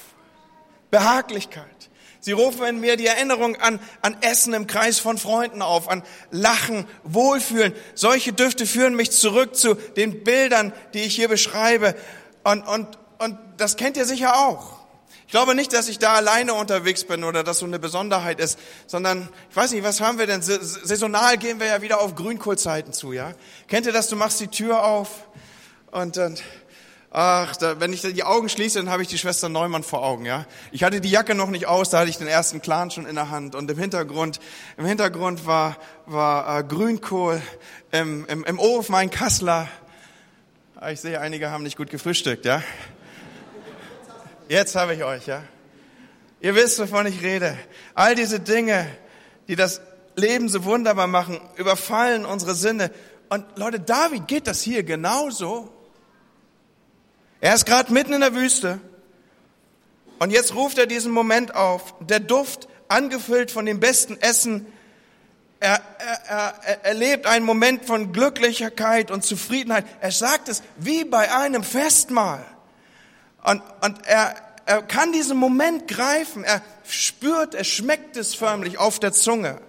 Behaglichkeit. 0.90 1.81
Sie 2.22 2.34
rufen 2.34 2.64
in 2.66 2.80
mir 2.80 2.98
die 2.98 3.08
Erinnerung 3.08 3.56
an, 3.56 3.80
an 4.02 4.16
Essen 4.22 4.54
im 4.54 4.68
Kreis 4.68 5.00
von 5.00 5.18
Freunden 5.18 5.64
auf, 5.64 5.90
an 5.90 6.04
Lachen, 6.30 6.88
Wohlfühlen. 7.04 7.74
Solche 7.96 8.32
Düfte 8.32 8.68
führen 8.68 8.96
mich 8.96 9.12
zurück 9.12 9.56
zu 9.56 9.74
den 9.74 10.24
Bildern, 10.24 10.72
die 10.94 11.00
ich 11.00 11.16
hier 11.16 11.28
beschreibe. 11.28 11.96
Und, 12.44 12.62
und, 12.68 12.88
und 13.18 13.40
das 13.58 13.76
kennt 13.76 13.98
ihr 13.98 14.06
sicher 14.06 14.38
auch. 14.38 14.82
Ich 15.26 15.32
glaube 15.32 15.56
nicht, 15.56 15.74
dass 15.74 15.88
ich 15.88 15.98
da 15.98 16.14
alleine 16.14 16.54
unterwegs 16.54 17.06
bin 17.06 17.24
oder 17.24 17.44
dass 17.44 17.60
so 17.60 17.66
eine 17.66 17.80
Besonderheit 17.80 18.40
ist, 18.40 18.60
sondern 18.86 19.30
ich 19.50 19.56
weiß 19.56 19.72
nicht, 19.72 19.84
was 19.84 20.00
haben 20.02 20.20
wir 20.20 20.28
denn? 20.28 20.42
Saisonal 20.42 21.38
gehen 21.38 21.60
wir 21.60 21.68
ja 21.68 21.82
wieder 21.82 22.02
auf 22.02 22.16
Grünkohlzeiten 22.16 22.94
zu, 22.94 23.14
ja? 23.14 23.34
Kennt 23.68 23.86
ihr 23.88 23.94
das? 23.94 24.10
Du 24.10 24.16
machst 24.16 24.42
die 24.42 24.50
Tür 24.50 24.84
auf 24.84 25.26
und 25.90 26.18
dann 26.18 26.38
Ach, 27.14 27.58
da, 27.58 27.78
wenn 27.82 27.92
ich 27.92 28.04
die 28.04 28.24
Augen 28.24 28.48
schließe, 28.48 28.80
dann 28.80 28.90
habe 28.90 29.02
ich 29.02 29.10
die 29.10 29.18
Schwester 29.18 29.50
Neumann 29.50 29.84
vor 29.84 30.02
Augen, 30.02 30.26
ja. 30.26 30.46
Ich 30.72 30.86
hatte 30.86 31.02
die 31.02 31.10
Jacke 31.10 31.36
noch 31.36 31.50
nicht 31.50 31.66
aus, 31.66 31.90
da 31.90 32.00
hatte 32.00 32.10
ich 32.10 32.18
den 32.18 32.28
ersten 32.28 32.62
Clan 32.62 32.90
schon 32.90 33.06
in 33.06 33.16
der 33.16 33.30
Hand 33.30 33.54
und 33.54 33.70
im 33.70 33.78
Hintergrund, 33.78 34.40
im 34.78 34.86
Hintergrund 34.86 35.46
war, 35.46 35.76
war 36.06 36.60
äh, 36.60 36.64
Grünkohl, 36.64 37.42
im, 37.92 38.26
im, 38.28 38.46
im 38.46 38.60
Ofen 38.60 38.96
ein 38.96 39.10
Kassler. 39.10 39.68
Ah, 40.78 40.92
ich 40.92 41.02
sehe, 41.02 41.20
einige 41.20 41.52
haben 41.52 41.64
nicht 41.64 41.76
gut 41.76 41.90
gefrühstückt, 41.90 42.46
ja. 42.46 42.64
Jetzt 44.48 44.78
habe 44.78 44.96
ich 44.96 45.04
euch, 45.04 45.28
ja. 45.28 45.44
Ihr 46.40 46.56
wisst, 46.56 46.80
wovon 46.80 47.08
ich 47.08 47.22
rede. 47.22 47.58
All 47.94 48.16
diese 48.16 48.40
Dinge, 48.40 48.88
die 49.50 49.58
das 49.58 49.82
Leben 50.16 50.48
so 50.48 50.64
wunderbar 50.64 51.08
machen, 51.08 51.42
überfallen 51.58 52.26
unsere 52.26 52.56
Sinne. 52.56 52.90
Und 53.28 53.46
Leute, 53.58 53.82
David 53.82 54.30
geht 54.30 54.48
das 54.48 54.62
hier 54.62 54.84
genauso. 54.84 55.81
Er 57.42 57.56
ist 57.56 57.66
gerade 57.66 57.92
mitten 57.92 58.14
in 58.14 58.22
der 58.22 58.36
Wüste. 58.36 58.80
Und 60.20 60.30
jetzt 60.30 60.54
ruft 60.54 60.78
er 60.78 60.86
diesen 60.86 61.12
Moment 61.12 61.56
auf. 61.56 61.96
Der 62.00 62.20
Duft, 62.20 62.68
angefüllt 62.88 63.50
von 63.50 63.66
dem 63.66 63.80
besten 63.80 64.22
Essen. 64.22 64.68
Er, 65.60 65.82
er, 66.28 66.54
er 66.64 66.86
erlebt 66.86 67.26
einen 67.26 67.46
Moment 67.46 67.86
von 67.86 68.14
Glücklichkeit 68.14 69.10
und 69.10 69.24
Zufriedenheit. 69.24 69.86
Er 70.00 70.12
sagt 70.12 70.50
es 70.50 70.62
wie 70.78 71.04
bei 71.04 71.32
einem 71.32 71.64
Festmahl. 71.64 72.46
Und, 73.44 73.64
und 73.82 74.06
er, 74.06 74.36
er 74.68 74.84
kann 74.84 75.12
diesen 75.12 75.38
Moment 75.38 75.88
greifen. 75.88 76.44
Er 76.44 76.62
spürt, 76.88 77.56
er 77.56 77.64
schmeckt 77.64 78.18
es 78.18 78.36
förmlich 78.36 78.78
auf 78.78 79.00
der 79.00 79.14
Zunge. 79.14 79.60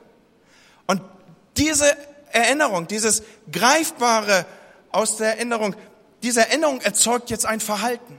Und 0.87 1.01
diese 1.57 1.97
Erinnerung, 2.33 2.87
dieses 2.89 3.23
Greifbare 3.51 4.45
aus 4.91 5.17
der 5.17 5.29
Erinnerung, 5.37 5.75
diese 6.23 6.41
Erinnerung 6.41 6.81
erzeugt 6.81 7.31
jetzt 7.31 7.47
ein 7.47 7.61
Verhalten. 7.61 8.19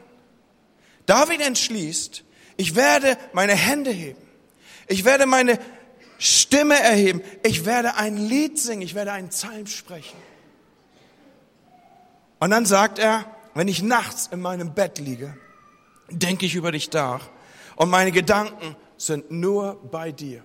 David 1.05 1.41
entschließt, 1.41 2.23
ich 2.57 2.75
werde 2.75 3.17
meine 3.33 3.53
Hände 3.53 3.91
heben. 3.91 4.21
Ich 4.87 5.05
werde 5.05 5.25
meine 5.25 5.59
Stimme 6.19 6.79
erheben. 6.79 7.21
Ich 7.43 7.65
werde 7.65 7.95
ein 7.95 8.17
Lied 8.17 8.59
singen. 8.59 8.81
Ich 8.81 8.95
werde 8.95 9.11
einen 9.11 9.29
Psalm 9.29 9.67
sprechen. 9.67 10.17
Und 12.39 12.51
dann 12.51 12.65
sagt 12.65 12.99
er, 12.99 13.25
wenn 13.53 13.67
ich 13.67 13.81
nachts 13.81 14.27
in 14.27 14.41
meinem 14.41 14.73
Bett 14.73 14.99
liege, 14.99 15.37
denke 16.09 16.45
ich 16.45 16.55
über 16.55 16.71
dich 16.71 16.91
nach. 16.91 17.29
Und 17.75 17.89
meine 17.89 18.11
Gedanken 18.11 18.75
sind 18.97 19.31
nur 19.31 19.75
bei 19.89 20.11
dir. 20.11 20.43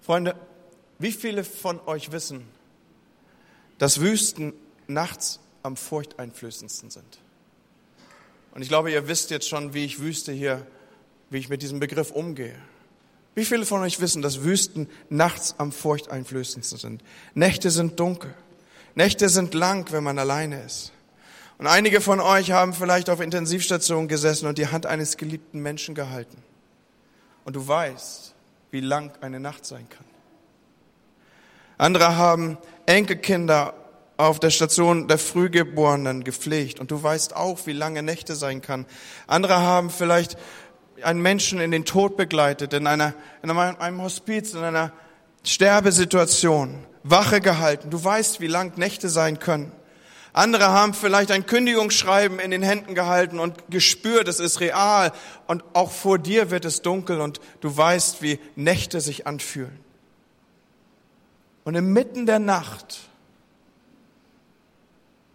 Freunde, 0.00 0.34
wie 0.98 1.12
viele 1.12 1.44
von 1.44 1.80
euch 1.86 2.10
wissen, 2.12 2.46
dass 3.80 3.98
Wüsten 3.98 4.52
nachts 4.88 5.40
am 5.62 5.74
furchteinflößendsten 5.74 6.90
sind? 6.90 7.18
Und 8.52 8.60
ich 8.60 8.68
glaube, 8.68 8.92
ihr 8.92 9.08
wisst 9.08 9.30
jetzt 9.30 9.48
schon, 9.48 9.72
wie 9.72 9.86
ich 9.86 10.00
Wüste 10.00 10.32
hier, 10.32 10.66
wie 11.30 11.38
ich 11.38 11.48
mit 11.48 11.62
diesem 11.62 11.80
Begriff 11.80 12.10
umgehe. 12.10 12.54
Wie 13.34 13.44
viele 13.46 13.64
von 13.64 13.80
euch 13.80 13.98
wissen, 14.00 14.20
dass 14.20 14.42
Wüsten 14.42 14.86
nachts 15.08 15.54
am 15.56 15.72
furchteinflößendsten 15.72 16.78
sind? 16.78 17.04
Nächte 17.32 17.70
sind 17.70 17.98
dunkel. 17.98 18.34
Nächte 18.94 19.30
sind 19.30 19.54
lang, 19.54 19.90
wenn 19.92 20.04
man 20.04 20.18
alleine 20.18 20.62
ist. 20.62 20.92
Und 21.56 21.66
einige 21.66 22.02
von 22.02 22.20
euch 22.20 22.50
haben 22.50 22.74
vielleicht 22.74 23.08
auf 23.08 23.20
Intensivstationen 23.20 24.08
gesessen 24.08 24.46
und 24.46 24.58
die 24.58 24.66
Hand 24.66 24.84
eines 24.84 25.16
geliebten 25.16 25.60
Menschen 25.60 25.94
gehalten. 25.94 26.36
Und 27.44 27.56
du 27.56 27.66
weißt, 27.66 28.34
wie 28.72 28.80
lang 28.80 29.12
eine 29.22 29.40
Nacht 29.40 29.64
sein 29.64 29.88
kann. 29.88 30.09
Andere 31.80 32.18
haben 32.18 32.58
Enkelkinder 32.84 33.72
auf 34.18 34.38
der 34.38 34.50
Station 34.50 35.08
der 35.08 35.16
Frühgeborenen 35.16 36.24
gepflegt. 36.24 36.78
Und 36.78 36.90
du 36.90 37.02
weißt 37.02 37.34
auch, 37.34 37.60
wie 37.64 37.72
lange 37.72 38.02
Nächte 38.02 38.34
sein 38.34 38.60
kann. 38.60 38.84
Andere 39.26 39.62
haben 39.62 39.88
vielleicht 39.88 40.36
einen 41.00 41.22
Menschen 41.22 41.58
in 41.58 41.70
den 41.70 41.86
Tod 41.86 42.18
begleitet, 42.18 42.74
in, 42.74 42.86
einer, 42.86 43.14
in 43.42 43.50
einem 43.50 44.02
Hospiz, 44.02 44.52
in 44.52 44.62
einer 44.62 44.92
Sterbesituation, 45.42 46.84
Wache 47.02 47.40
gehalten. 47.40 47.88
Du 47.88 48.04
weißt, 48.04 48.42
wie 48.42 48.46
lang 48.46 48.76
Nächte 48.76 49.08
sein 49.08 49.38
können. 49.38 49.72
Andere 50.34 50.68
haben 50.68 50.92
vielleicht 50.92 51.30
ein 51.30 51.46
Kündigungsschreiben 51.46 52.40
in 52.40 52.50
den 52.50 52.62
Händen 52.62 52.94
gehalten 52.94 53.40
und 53.40 53.70
gespürt, 53.70 54.28
es 54.28 54.38
ist 54.38 54.60
real 54.60 55.12
und 55.46 55.64
auch 55.72 55.90
vor 55.90 56.18
dir 56.18 56.50
wird 56.50 56.66
es 56.66 56.82
dunkel 56.82 57.22
und 57.22 57.40
du 57.60 57.74
weißt, 57.74 58.20
wie 58.20 58.38
Nächte 58.54 59.00
sich 59.00 59.26
anfühlen. 59.26 59.89
Und 61.64 61.74
inmitten 61.74 62.26
der 62.26 62.38
Nacht 62.38 63.00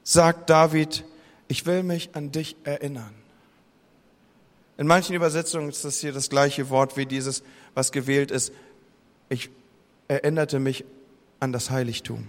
sagt 0.04 0.50
David, 0.50 1.04
ich 1.48 1.66
will 1.66 1.84
mich 1.84 2.10
an 2.14 2.32
dich 2.32 2.56
erinnern. 2.64 3.14
In 4.78 4.88
manchen 4.88 5.16
Übersetzungen 5.16 5.70
ist 5.70 5.86
das 5.86 6.00
hier 6.00 6.12
das 6.12 6.30
gleiche 6.30 6.70
Wort 6.70 6.98
wie 6.98 7.06
dieses, 7.06 7.44
was 7.74 7.92
gewählt 7.92 8.32
ist. 8.32 8.52
Ich 9.30 9.50
erinnerte 10.08 10.60
mich 10.60 10.84
an 11.40 11.54
das 11.54 11.70
Heiligtum. 11.70 12.28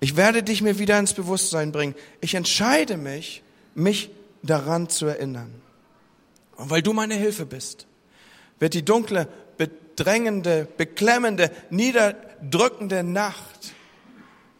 Ich 0.00 0.16
werde 0.16 0.42
dich 0.42 0.62
mir 0.62 0.78
wieder 0.78 0.98
ins 0.98 1.12
Bewusstsein 1.12 1.72
bringen. 1.72 1.94
Ich 2.20 2.34
entscheide 2.34 2.96
mich, 2.96 3.42
mich 3.74 4.10
daran 4.42 4.88
zu 4.88 5.06
erinnern. 5.06 5.52
Und 6.56 6.70
weil 6.70 6.82
du 6.82 6.92
meine 6.92 7.14
Hilfe 7.14 7.46
bist, 7.46 7.86
wird 8.58 8.74
die 8.74 8.84
dunkle, 8.84 9.28
bedrängende, 10.00 10.66
beklemmende, 10.78 11.50
niederdrückende 11.68 13.02
Nacht 13.02 13.74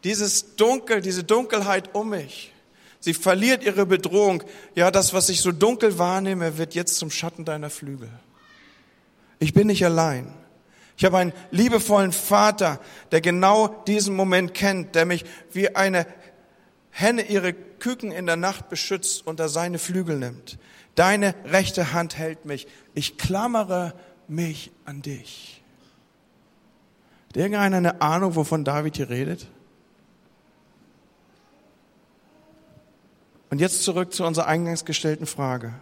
dieses 0.05 0.57
Dunkel, 0.57 1.01
diese 1.01 1.25
Dunkelheit 1.25 1.95
um 1.95 2.11
mich, 2.11 2.53
sie 3.01 3.15
verliert 3.15 3.65
ihre 3.65 3.87
Bedrohung. 3.87 4.43
Ja, 4.75 4.91
das, 4.91 5.15
was 5.15 5.31
ich 5.31 5.41
so 5.41 5.51
dunkel 5.51 5.99
wahrnehme, 5.99 6.59
wird 6.59 6.75
jetzt 6.75 6.97
zum 6.97 7.11
Schatten 7.11 7.47
deiner 7.47 7.71
Flügel. 7.71 8.11
Ich 9.39 9.55
bin 9.55 9.69
nicht 9.69 9.83
allein. 9.83 10.31
Ich 10.99 11.07
habe 11.07 11.17
einen 11.17 11.33
liebevollen 11.51 12.13
Vater, 12.13 12.79
der 13.11 13.23
genau 13.23 13.69
diesen 13.87 14.15
Moment 14.15 14.53
kennt, 14.53 14.95
der 14.95 15.07
mich 15.07 15.25
wie 15.53 15.75
eine 15.75 16.07
Henne 16.91 17.23
ihre 17.23 17.55
Küken 17.55 18.13
in 18.13 18.27
der 18.27 18.37
Nacht 18.37 18.69
beschützt, 18.69 19.27
unter 19.27 19.49
seine 19.49 19.79
Flügel 19.79 20.19
nimmt. 20.19 20.59
Deine 20.97 21.35
rechte 21.47 21.95
Hand 21.95 22.19
hält 22.19 22.45
mich. 22.45 22.67
Ich 22.93 23.17
klammere 23.17 23.95
mich 24.31 24.71
an 24.85 25.03
dich. 25.03 25.63
Hat 27.29 27.37
irgendeiner 27.37 27.77
eine 27.77 28.01
Ahnung, 28.01 28.35
wovon 28.35 28.65
David 28.65 28.97
hier 28.97 29.11
redet? 29.11 29.47
Und 33.51 33.61
jetzt 33.61 33.83
zurück 33.83 34.13
zu 34.15 34.25
unserer 34.25 34.47
eingangs 34.47 34.85
gestellten 34.85 35.27
Frage. 35.27 35.75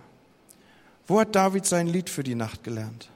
Wo 1.06 1.20
hat 1.20 1.34
David 1.34 1.66
sein 1.66 1.86
Lied 1.86 2.10
für 2.10 2.22
die 2.22 2.34
Nacht 2.34 2.64
gelernt? 2.64 3.10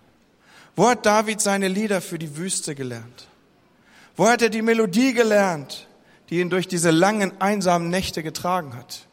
Wo 0.77 0.89
hat 0.89 1.05
David 1.05 1.41
seine 1.41 1.69
Lieder 1.69 2.01
für 2.01 2.19
die 2.19 2.37
Wüste 2.37 2.75
gelernt? 2.75 3.29
Wo 4.17 4.29
hat 4.29 4.43
er 4.43 4.51
die 4.51 4.63
Melodie 4.63 5.13
gelernt, 5.13 5.89
die 6.31 6.41
ihn 6.41 6.51
durch 6.51 6.69
diese 6.69 6.91
langen, 6.91 7.41
einsamen 7.41 7.91
Nächte 7.91 8.23
getragen 8.23 8.75
hat? 8.75 9.07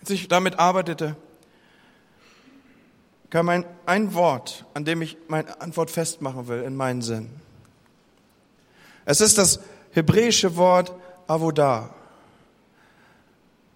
Als 0.00 0.10
ich 0.10 0.28
damit 0.28 0.58
arbeitete, 0.58 1.16
kam 3.34 3.48
ein, 3.48 3.64
ein 3.84 4.14
Wort, 4.14 4.64
an 4.74 4.84
dem 4.84 5.02
ich 5.02 5.16
meine 5.26 5.60
Antwort 5.60 5.90
festmachen 5.90 6.46
will, 6.46 6.62
in 6.62 6.76
meinen 6.76 7.02
Sinn. 7.02 7.28
Es 9.06 9.20
ist 9.20 9.38
das 9.38 9.58
hebräische 9.90 10.54
Wort 10.54 10.92
Avodah. 11.26 11.92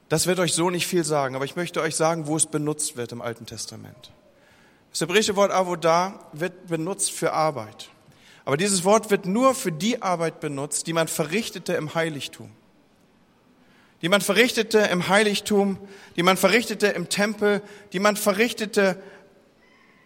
Das 0.09 0.29
wird 0.29 0.39
euch 0.39 0.53
so 0.53 0.71
nicht 0.71 0.87
viel 0.87 1.03
sagen, 1.03 1.35
aber 1.35 1.45
ich 1.45 1.57
möchte 1.57 1.81
euch 1.81 1.97
sagen, 1.97 2.29
wo 2.29 2.37
es 2.37 2.47
benutzt 2.47 2.97
wird 2.97 3.11
im 3.11 3.21
Alten 3.21 3.47
Testament. 3.47 4.13
Das 4.93 5.01
hebräische 5.01 5.35
Wort 5.35 5.51
Avodah 5.51 6.25
wird 6.33 6.69
benutzt 6.69 7.11
für 7.11 7.33
Arbeit. 7.33 7.91
Aber 8.45 8.57
dieses 8.57 8.85
Wort 8.85 9.11
wird 9.11 9.27
nur 9.27 9.57
für 9.57 9.73
die 9.73 10.03
Arbeit 10.03 10.39
benutzt, 10.39 10.87
die 10.87 10.93
man 10.93 11.09
verrichtete 11.09 11.73
im 11.73 11.97
Heiligtum. 11.97 12.53
Die 14.03 14.09
man 14.09 14.21
verrichtete 14.21 14.79
im 14.79 15.09
Heiligtum, 15.09 15.79
die 16.15 16.23
man 16.23 16.37
verrichtete 16.37 16.87
im 16.87 17.09
Tempel, 17.09 17.61
die 17.93 17.99
man 17.99 18.15
verrichtete, 18.15 19.03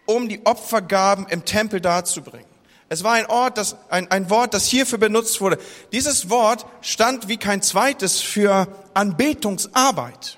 um 0.05 0.29
die 0.29 0.45
Opfergaben 0.45 1.27
im 1.27 1.45
Tempel 1.45 1.81
darzubringen. 1.81 2.47
Es 2.89 3.03
war 3.03 3.13
ein 3.13 3.25
Ort, 3.25 3.57
das, 3.57 3.75
ein, 3.89 4.11
ein 4.11 4.29
Wort, 4.29 4.53
das 4.53 4.67
hierfür 4.67 4.99
benutzt 4.99 5.41
wurde. 5.41 5.57
Dieses 5.91 6.29
Wort 6.29 6.65
stand 6.81 7.27
wie 7.27 7.37
kein 7.37 7.61
zweites 7.61 8.21
für 8.21 8.67
Anbetungsarbeit. 8.93 10.37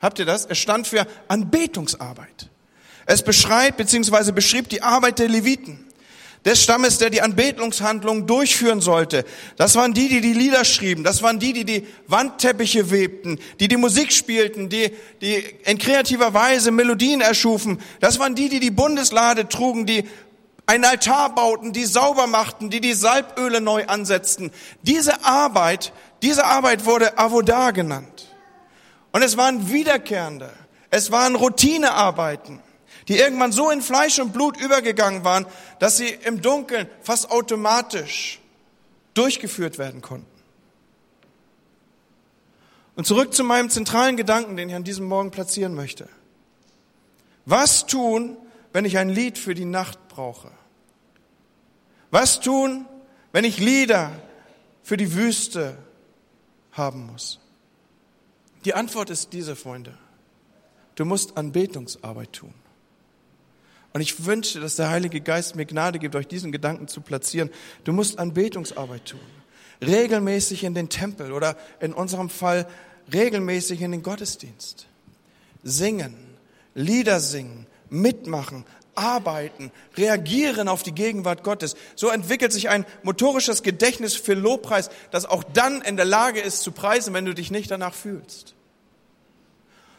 Habt 0.00 0.18
ihr 0.18 0.24
das? 0.24 0.46
Es 0.46 0.58
stand 0.58 0.86
für 0.86 1.06
Anbetungsarbeit. 1.28 2.48
Es 3.06 3.22
beschreibt 3.22 3.76
bzw. 3.76 4.32
beschrieb 4.32 4.68
die 4.70 4.82
Arbeit 4.82 5.18
der 5.18 5.28
Leviten, 5.28 5.83
des 6.44 6.62
Stammes, 6.62 6.98
der 6.98 7.10
die 7.10 7.22
Anbetungshandlungen 7.22 8.26
durchführen 8.26 8.80
sollte. 8.80 9.24
Das 9.56 9.76
waren 9.76 9.94
die, 9.94 10.08
die 10.08 10.20
die 10.20 10.34
Lieder 10.34 10.64
schrieben. 10.64 11.02
Das 11.02 11.22
waren 11.22 11.38
die, 11.38 11.52
die 11.52 11.64
die 11.64 11.86
Wandteppiche 12.06 12.90
webten, 12.90 13.38
die 13.60 13.68
die 13.68 13.76
Musik 13.76 14.12
spielten, 14.12 14.68
die, 14.68 14.90
die 15.20 15.42
in 15.64 15.78
kreativer 15.78 16.34
Weise 16.34 16.70
Melodien 16.70 17.20
erschufen. 17.20 17.80
Das 18.00 18.18
waren 18.18 18.34
die, 18.34 18.48
die 18.48 18.60
die 18.60 18.70
Bundeslade 18.70 19.48
trugen, 19.48 19.86
die 19.86 20.04
einen 20.66 20.84
Altar 20.84 21.34
bauten, 21.34 21.72
die 21.72 21.84
sauber 21.84 22.26
machten, 22.26 22.70
die 22.70 22.80
die 22.80 22.94
Salböle 22.94 23.60
neu 23.60 23.86
ansetzten. 23.86 24.50
Diese 24.82 25.24
Arbeit, 25.24 25.92
diese 26.22 26.44
Arbeit 26.44 26.86
wurde 26.86 27.18
Avodah 27.18 27.70
genannt. 27.70 28.34
Und 29.12 29.22
es 29.22 29.36
waren 29.36 29.70
wiederkehrende, 29.70 30.50
es 30.90 31.10
waren 31.10 31.36
Routinearbeiten, 31.36 32.60
die 33.08 33.18
irgendwann 33.18 33.52
so 33.52 33.70
in 33.70 33.82
Fleisch 33.82 34.18
und 34.18 34.32
Blut 34.32 34.58
übergegangen 34.60 35.24
waren, 35.24 35.46
dass 35.78 35.96
sie 35.96 36.08
im 36.08 36.40
Dunkeln 36.40 36.88
fast 37.02 37.30
automatisch 37.30 38.40
durchgeführt 39.14 39.78
werden 39.78 40.00
konnten. 40.00 40.26
Und 42.96 43.06
zurück 43.06 43.34
zu 43.34 43.44
meinem 43.44 43.70
zentralen 43.70 44.16
Gedanken, 44.16 44.56
den 44.56 44.68
ich 44.68 44.74
an 44.74 44.84
diesem 44.84 45.06
Morgen 45.06 45.30
platzieren 45.30 45.74
möchte. 45.74 46.08
Was 47.44 47.86
tun, 47.86 48.36
wenn 48.72 48.84
ich 48.84 48.98
ein 48.98 49.08
Lied 49.08 49.36
für 49.36 49.54
die 49.54 49.64
Nacht 49.64 50.08
brauche? 50.08 50.50
Was 52.10 52.40
tun, 52.40 52.86
wenn 53.32 53.44
ich 53.44 53.58
Lieder 53.58 54.12
für 54.82 54.96
die 54.96 55.14
Wüste 55.14 55.76
haben 56.72 57.06
muss? 57.06 57.40
Die 58.64 58.74
Antwort 58.74 59.10
ist 59.10 59.32
diese, 59.32 59.56
Freunde. 59.56 59.98
Du 60.94 61.04
musst 61.04 61.36
Anbetungsarbeit 61.36 62.32
tun. 62.32 62.54
Und 63.94 64.00
ich 64.00 64.26
wünsche, 64.26 64.58
dass 64.58 64.74
der 64.74 64.90
Heilige 64.90 65.20
Geist 65.20 65.54
mir 65.54 65.66
Gnade 65.66 66.00
gibt, 66.00 66.16
euch 66.16 66.26
diesen 66.26 66.50
Gedanken 66.50 66.88
zu 66.88 67.00
platzieren. 67.00 67.48
Du 67.84 67.92
musst 67.92 68.18
Anbetungsarbeit 68.18 69.06
tun. 69.06 69.20
Regelmäßig 69.80 70.64
in 70.64 70.74
den 70.74 70.88
Tempel 70.88 71.32
oder 71.32 71.56
in 71.78 71.92
unserem 71.92 72.28
Fall 72.28 72.66
regelmäßig 73.12 73.82
in 73.82 73.92
den 73.92 74.02
Gottesdienst. 74.02 74.86
Singen, 75.62 76.16
Lieder 76.74 77.20
singen, 77.20 77.66
mitmachen, 77.88 78.64
arbeiten, 78.96 79.70
reagieren 79.96 80.66
auf 80.66 80.82
die 80.82 80.92
Gegenwart 80.92 81.44
Gottes. 81.44 81.76
So 81.94 82.08
entwickelt 82.08 82.52
sich 82.52 82.68
ein 82.68 82.86
motorisches 83.04 83.62
Gedächtnis 83.62 84.14
für 84.14 84.34
Lobpreis, 84.34 84.90
das 85.12 85.24
auch 85.24 85.44
dann 85.44 85.82
in 85.82 85.96
der 85.96 86.04
Lage 86.04 86.40
ist 86.40 86.62
zu 86.62 86.72
preisen, 86.72 87.14
wenn 87.14 87.26
du 87.26 87.34
dich 87.34 87.52
nicht 87.52 87.70
danach 87.70 87.94
fühlst. 87.94 88.54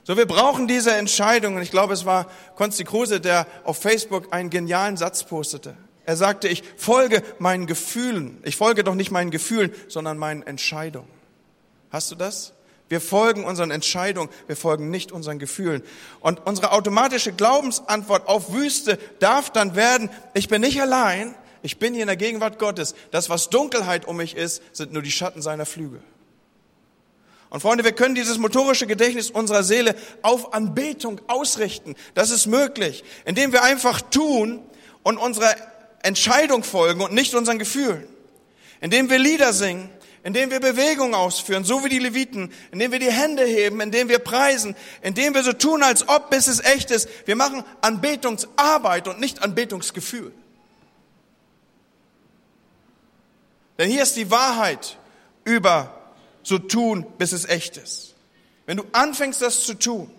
So, 0.05 0.15
wir 0.17 0.27
brauchen 0.27 0.67
diese 0.67 0.91
Entscheidung. 0.93 1.55
Und 1.55 1.63
ich 1.63 1.71
glaube, 1.71 1.93
es 1.93 2.05
war 2.05 2.27
Konsti 2.55 2.83
Kruse, 2.83 3.19
der 3.19 3.47
auf 3.63 3.79
Facebook 3.79 4.31
einen 4.31 4.51
genialen 4.51 4.97
Satz 4.97 5.23
postete. 5.23 5.75
Er 6.05 6.15
sagte, 6.15 6.47
ich 6.47 6.63
folge 6.77 7.23
meinen 7.39 7.65
Gefühlen. 7.65 8.37
Ich 8.43 8.55
folge 8.55 8.83
doch 8.83 8.93
nicht 8.93 9.09
meinen 9.09 9.31
Gefühlen, 9.31 9.73
sondern 9.87 10.19
meinen 10.19 10.43
Entscheidungen. 10.43 11.09
Hast 11.89 12.11
du 12.11 12.15
das? 12.15 12.53
Wir 12.87 13.01
folgen 13.01 13.45
unseren 13.45 13.71
Entscheidungen, 13.71 14.29
wir 14.45 14.55
folgen 14.55 14.91
nicht 14.91 15.11
unseren 15.11 15.39
Gefühlen. 15.39 15.81
Und 16.19 16.45
unsere 16.45 16.71
automatische 16.71 17.31
Glaubensantwort 17.31 18.27
auf 18.27 18.53
Wüste 18.53 18.99
darf 19.19 19.49
dann 19.49 19.75
werden, 19.75 20.11
ich 20.35 20.49
bin 20.49 20.61
nicht 20.61 20.79
allein, 20.79 21.33
ich 21.63 21.79
bin 21.79 21.95
hier 21.95 22.03
in 22.03 22.07
der 22.07 22.15
Gegenwart 22.15 22.59
Gottes. 22.59 22.93
Das, 23.09 23.31
was 23.31 23.49
Dunkelheit 23.49 24.05
um 24.05 24.17
mich 24.17 24.35
ist, 24.35 24.61
sind 24.71 24.93
nur 24.93 25.01
die 25.01 25.09
Schatten 25.09 25.41
seiner 25.41 25.65
Flügel. 25.65 25.99
Und 27.55 27.61
Freunde, 27.61 27.85
wir 27.85 27.93
können 27.93 28.15
dieses 28.15 28.37
motorische 28.37 28.85
Gedächtnis 28.85 29.31
unserer 29.31 29.63
Seele 29.63 29.95
auf 30.23 30.53
Anbetung 30.53 31.21
ausrichten. 31.27 31.95
Das 32.13 32.29
ist 32.29 32.47
möglich, 32.47 33.05
indem 33.23 33.53
wir 33.53 33.63
einfach 33.63 34.01
tun 34.01 34.61
und 35.03 35.17
unserer 35.17 35.55
Entscheidung 36.03 36.65
folgen 36.65 36.99
und 36.99 37.13
nicht 37.13 37.33
unseren 37.33 37.57
Gefühlen. 37.57 38.05
Indem 38.81 39.09
wir 39.09 39.19
Lieder 39.19 39.53
singen, 39.53 39.89
indem 40.23 40.51
wir 40.51 40.59
Bewegungen 40.59 41.15
ausführen, 41.15 41.63
so 41.63 41.85
wie 41.85 41.87
die 41.87 41.99
Leviten, 41.99 42.51
indem 42.73 42.91
wir 42.91 42.99
die 42.99 43.09
Hände 43.09 43.45
heben, 43.45 43.79
indem 43.79 44.09
wir 44.09 44.19
preisen, 44.19 44.75
indem 45.01 45.33
wir 45.33 45.43
so 45.43 45.53
tun, 45.53 45.81
als 45.81 46.09
ob 46.09 46.29
bis 46.29 46.47
es 46.47 46.59
echt 46.59 46.91
ist. 46.91 47.07
Wir 47.25 47.37
machen 47.37 47.63
Anbetungsarbeit 47.79 49.07
und 49.07 49.21
nicht 49.21 49.41
Anbetungsgefühl. 49.41 50.33
Denn 53.77 53.89
hier 53.89 54.03
ist 54.03 54.17
die 54.17 54.29
Wahrheit 54.29 54.97
über 55.45 55.94
so 56.45 56.59
tun, 56.59 57.05
bis 57.17 57.31
es 57.31 57.45
echt 57.45 57.75
ist. 57.77 58.13
Wenn 58.65 58.77
du 58.77 58.83
anfängst, 58.93 59.41
das 59.41 59.63
zu 59.63 59.73
tun, 59.73 60.09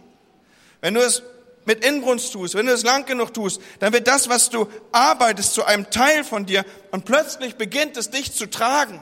wenn 0.81 0.95
du 0.95 1.01
es 1.01 1.23
mit 1.65 1.85
Inbrunst 1.85 2.33
tust, 2.33 2.55
wenn 2.55 2.67
du 2.67 2.73
es 2.73 2.85
lang 2.85 3.07
genug 3.07 3.33
tust, 3.33 3.61
dann 3.79 3.93
wird 3.93 4.07
das, 4.07 4.29
was 4.29 4.51
du 4.51 4.69
arbeitest, 4.93 5.55
zu 5.55 5.65
einem 5.65 5.91
Teil 5.91 6.25
von 6.25 6.45
dir 6.45 6.65
und 6.91 7.05
plötzlich 7.05 7.57
beginnt 7.57 7.97
es 7.97 8.11
dich 8.11 8.33
zu 8.33 8.51
tragen. 8.51 9.01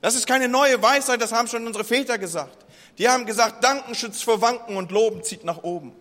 Das 0.00 0.14
ist 0.14 0.26
keine 0.26 0.48
neue 0.48 0.80
Weisheit, 0.82 1.20
das 1.20 1.32
haben 1.32 1.48
schon 1.48 1.66
unsere 1.66 1.84
Väter 1.84 2.18
gesagt. 2.18 2.64
Die 2.98 3.08
haben 3.08 3.26
gesagt, 3.26 3.64
Danken 3.64 3.94
schützt 3.94 4.22
vor 4.22 4.40
Wanken 4.40 4.76
und 4.76 4.92
Loben 4.92 5.22
zieht 5.24 5.44
nach 5.44 5.62
oben. 5.62 5.92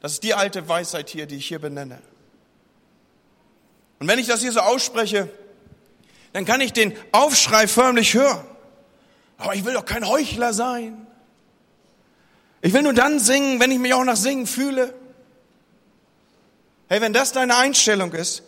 Das 0.00 0.12
ist 0.12 0.22
die 0.22 0.34
alte 0.34 0.68
Weisheit 0.68 1.08
hier, 1.08 1.26
die 1.26 1.36
ich 1.36 1.46
hier 1.46 1.58
benenne. 1.58 2.00
Und 3.98 4.08
wenn 4.08 4.18
ich 4.18 4.26
das 4.26 4.40
hier 4.40 4.52
so 4.52 4.60
ausspreche, 4.60 5.30
dann 6.34 6.44
kann 6.44 6.60
ich 6.60 6.72
den 6.72 6.94
Aufschrei 7.12 7.66
förmlich 7.66 8.12
hören. 8.12 8.44
Aber 9.44 9.54
ich 9.54 9.64
will 9.66 9.74
doch 9.74 9.84
kein 9.84 10.08
Heuchler 10.08 10.54
sein. 10.54 11.06
Ich 12.62 12.72
will 12.72 12.80
nur 12.80 12.94
dann 12.94 13.20
singen, 13.20 13.60
wenn 13.60 13.70
ich 13.70 13.78
mich 13.78 13.92
auch 13.92 14.04
nach 14.04 14.16
Singen 14.16 14.46
fühle. 14.46 14.94
Hey, 16.88 17.02
wenn 17.02 17.12
das 17.12 17.32
deine 17.32 17.54
Einstellung 17.54 18.14
ist, 18.14 18.42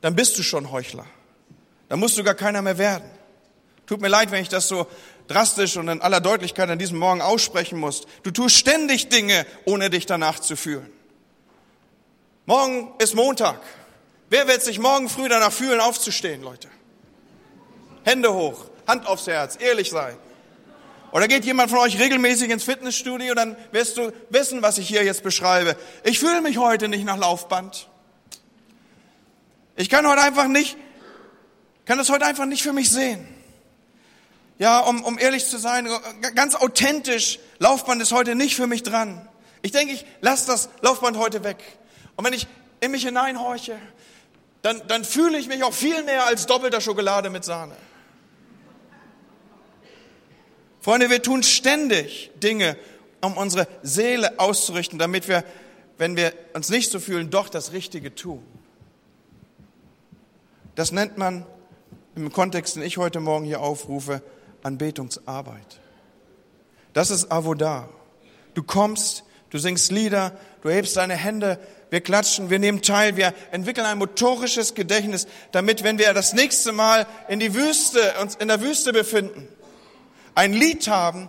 dann 0.00 0.16
bist 0.16 0.38
du 0.38 0.42
schon 0.42 0.72
Heuchler. 0.72 1.04
Dann 1.90 2.00
musst 2.00 2.16
du 2.16 2.24
gar 2.24 2.34
keiner 2.34 2.62
mehr 2.62 2.78
werden. 2.78 3.10
Tut 3.86 4.00
mir 4.00 4.08
leid, 4.08 4.30
wenn 4.30 4.40
ich 4.40 4.48
das 4.48 4.68
so 4.68 4.86
drastisch 5.26 5.76
und 5.76 5.88
in 5.88 6.00
aller 6.00 6.22
Deutlichkeit 6.22 6.70
an 6.70 6.78
diesem 6.78 6.98
Morgen 6.98 7.20
aussprechen 7.20 7.78
muss. 7.78 8.06
Du 8.22 8.30
tust 8.30 8.56
ständig 8.56 9.10
Dinge, 9.10 9.44
ohne 9.66 9.90
dich 9.90 10.06
danach 10.06 10.38
zu 10.38 10.56
fühlen. 10.56 10.90
Morgen 12.46 12.94
ist 13.00 13.14
Montag. 13.14 13.60
Wer 14.30 14.48
wird 14.48 14.62
sich 14.62 14.78
morgen 14.78 15.10
früh 15.10 15.28
danach 15.28 15.52
fühlen, 15.52 15.80
aufzustehen, 15.80 16.42
Leute? 16.42 16.68
Hände 18.04 18.32
hoch, 18.32 18.64
Hand 18.86 19.06
aufs 19.06 19.26
Herz, 19.26 19.58
ehrlich 19.60 19.90
sein. 19.90 20.16
Oder 21.12 21.28
geht 21.28 21.44
jemand 21.44 21.70
von 21.70 21.80
euch 21.80 21.98
regelmäßig 21.98 22.50
ins 22.50 22.64
Fitnessstudio, 22.64 23.34
dann 23.34 23.56
wirst 23.72 23.96
du 23.96 24.12
wissen, 24.30 24.62
was 24.62 24.78
ich 24.78 24.88
hier 24.88 25.04
jetzt 25.04 25.22
beschreibe. 25.22 25.76
Ich 26.04 26.18
fühle 26.18 26.40
mich 26.40 26.58
heute 26.58 26.88
nicht 26.88 27.04
nach 27.04 27.16
Laufband. 27.16 27.88
Ich 29.76 29.88
kann 29.88 30.06
heute 30.06 30.22
einfach 30.22 30.48
nicht, 30.48 30.76
kann 31.86 31.98
das 31.98 32.10
heute 32.10 32.26
einfach 32.26 32.46
nicht 32.46 32.62
für 32.62 32.72
mich 32.72 32.90
sehen 32.90 33.26
ja, 34.58 34.80
um, 34.80 35.04
um 35.04 35.18
ehrlich 35.18 35.46
zu 35.46 35.56
sein, 35.58 35.88
ganz 36.34 36.54
authentisch, 36.56 37.38
Laufband 37.58 38.02
ist 38.02 38.12
heute 38.12 38.34
nicht 38.34 38.56
für 38.56 38.66
mich 38.66 38.82
dran. 38.82 39.26
Ich 39.62 39.72
denke, 39.72 39.94
ich 39.94 40.04
lasse 40.20 40.46
das 40.48 40.68
Laufband 40.82 41.16
heute 41.16 41.44
weg. 41.44 41.58
Und 42.16 42.24
wenn 42.24 42.32
ich 42.32 42.46
in 42.80 42.90
mich 42.90 43.04
hineinhorche, 43.04 43.78
dann, 44.62 44.82
dann 44.88 45.04
fühle 45.04 45.38
ich 45.38 45.46
mich 45.46 45.62
auch 45.62 45.72
viel 45.72 46.02
mehr 46.02 46.26
als 46.26 46.46
doppelter 46.46 46.80
Schokolade 46.80 47.30
mit 47.30 47.44
Sahne. 47.44 47.76
Freunde, 50.88 51.10
wir 51.10 51.20
tun 51.20 51.42
ständig 51.42 52.30
Dinge, 52.42 52.74
um 53.20 53.36
unsere 53.36 53.68
Seele 53.82 54.40
auszurichten, 54.40 54.98
damit 54.98 55.28
wir, 55.28 55.44
wenn 55.98 56.16
wir 56.16 56.32
uns 56.54 56.70
nicht 56.70 56.90
so 56.90 56.98
fühlen, 56.98 57.28
doch 57.28 57.50
das 57.50 57.72
Richtige 57.72 58.14
tun. 58.14 58.42
Das 60.76 60.90
nennt 60.90 61.18
man 61.18 61.44
im 62.16 62.32
Kontext, 62.32 62.76
den 62.76 62.82
ich 62.82 62.96
heute 62.96 63.20
Morgen 63.20 63.44
hier 63.44 63.60
aufrufe, 63.60 64.22
Anbetungsarbeit. 64.62 65.78
Das 66.94 67.10
ist 67.10 67.30
Avodah. 67.30 67.90
Du 68.54 68.62
kommst, 68.62 69.24
du 69.50 69.58
singst 69.58 69.92
Lieder, 69.92 70.32
du 70.62 70.70
hebst 70.70 70.96
deine 70.96 71.16
Hände, 71.16 71.58
wir 71.90 72.00
klatschen, 72.00 72.48
wir 72.48 72.58
nehmen 72.58 72.80
teil, 72.80 73.18
wir 73.18 73.34
entwickeln 73.50 73.86
ein 73.86 73.98
motorisches 73.98 74.74
Gedächtnis, 74.74 75.26
damit, 75.52 75.84
wenn 75.84 75.98
wir 75.98 76.14
das 76.14 76.32
nächste 76.32 76.72
Mal 76.72 77.06
in 77.28 77.40
die 77.40 77.52
Wüste, 77.52 78.14
uns 78.22 78.36
in 78.36 78.48
der 78.48 78.62
Wüste 78.62 78.94
befinden, 78.94 79.48
ein 80.38 80.52
Lied 80.52 80.86
haben, 80.86 81.28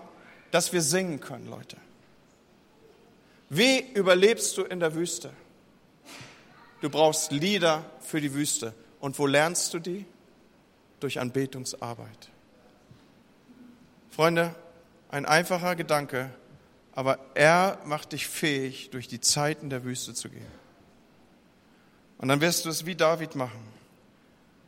das 0.52 0.72
wir 0.72 0.84
singen 0.84 1.20
können, 1.20 1.48
Leute. 1.48 1.78
Wie 3.50 3.80
überlebst 3.80 4.56
du 4.56 4.62
in 4.62 4.80
der 4.80 4.94
Wüste? 4.94 5.32
Du 6.82 6.92
brauchst 6.92 7.32
Lieder 7.32 7.84
für 8.02 8.22
die 8.22 8.36
Wüste. 8.36 8.76
Und 9.00 9.18
wo 9.18 9.26
lernst 9.26 9.74
du 9.74 9.80
die? 9.80 10.06
Durch 11.00 11.20
Anbetungsarbeit. 11.20 12.30
Freunde, 14.12 14.54
ein 15.10 15.26
einfacher 15.26 15.76
Gedanke, 15.76 16.30
aber 16.94 17.18
er 17.34 17.80
macht 17.86 18.12
dich 18.12 18.28
fähig, 18.28 18.92
durch 18.92 19.08
die 19.08 19.22
Zeiten 19.22 19.72
der 19.72 19.84
Wüste 19.86 20.14
zu 20.14 20.30
gehen. 20.30 20.46
Und 22.20 22.28
dann 22.28 22.42
wirst 22.42 22.66
du 22.66 22.70
es 22.70 22.86
wie 22.86 22.96
David 22.96 23.34
machen. 23.34 23.64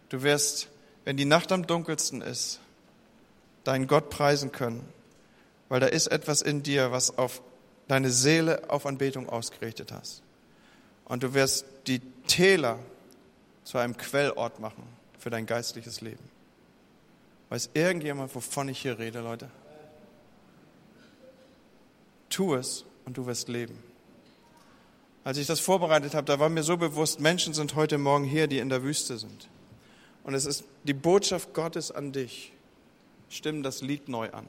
Du 0.09 0.23
wirst, 0.23 0.69
wenn 1.05 1.15
die 1.15 1.25
Nacht 1.25 1.51
am 1.51 1.67
dunkelsten 1.67 2.23
ist, 2.23 2.59
deinen 3.63 3.87
Gott 3.87 4.09
preisen 4.09 4.51
können, 4.51 4.87
weil 5.69 5.79
da 5.79 5.87
ist 5.87 6.07
etwas 6.07 6.41
in 6.41 6.63
dir, 6.63 6.91
was 6.91 7.17
auf 7.17 7.41
deine 7.87 8.09
Seele 8.09 8.69
auf 8.69 8.85
Anbetung 8.85 9.29
ausgerichtet 9.29 9.91
hast. 9.91 10.23
Und 11.05 11.23
du 11.23 11.33
wirst 11.33 11.65
die 11.87 11.99
Täler 12.27 12.79
zu 13.63 13.77
einem 13.77 13.97
Quellort 13.97 14.59
machen 14.59 14.83
für 15.19 15.29
dein 15.29 15.45
geistliches 15.45 16.01
Leben. 16.01 16.23
Weiß 17.49 17.69
irgendjemand, 17.73 18.33
wovon 18.33 18.69
ich 18.69 18.81
hier 18.81 18.97
rede, 18.97 19.19
Leute? 19.19 19.49
Tu 22.29 22.55
es 22.55 22.85
und 23.05 23.17
du 23.17 23.25
wirst 23.25 23.49
leben. 23.49 23.77
Als 25.23 25.37
ich 25.37 25.47
das 25.47 25.59
vorbereitet 25.59 26.15
habe, 26.15 26.25
da 26.25 26.39
war 26.39 26.49
mir 26.49 26.63
so 26.63 26.77
bewusst, 26.77 27.19
Menschen 27.19 27.53
sind 27.53 27.75
heute 27.75 27.97
Morgen 27.97 28.23
hier, 28.23 28.47
die 28.47 28.59
in 28.59 28.69
der 28.69 28.83
Wüste 28.83 29.17
sind. 29.17 29.49
Und 30.23 30.33
es 30.33 30.45
ist 30.45 30.63
die 30.83 30.93
Botschaft 30.93 31.53
Gottes 31.53 31.91
an 31.91 32.11
dich. 32.11 32.53
Stimm 33.31 33.63
das 33.63 33.81
Lied 33.81 34.09
neu 34.09 34.29
an. 34.31 34.45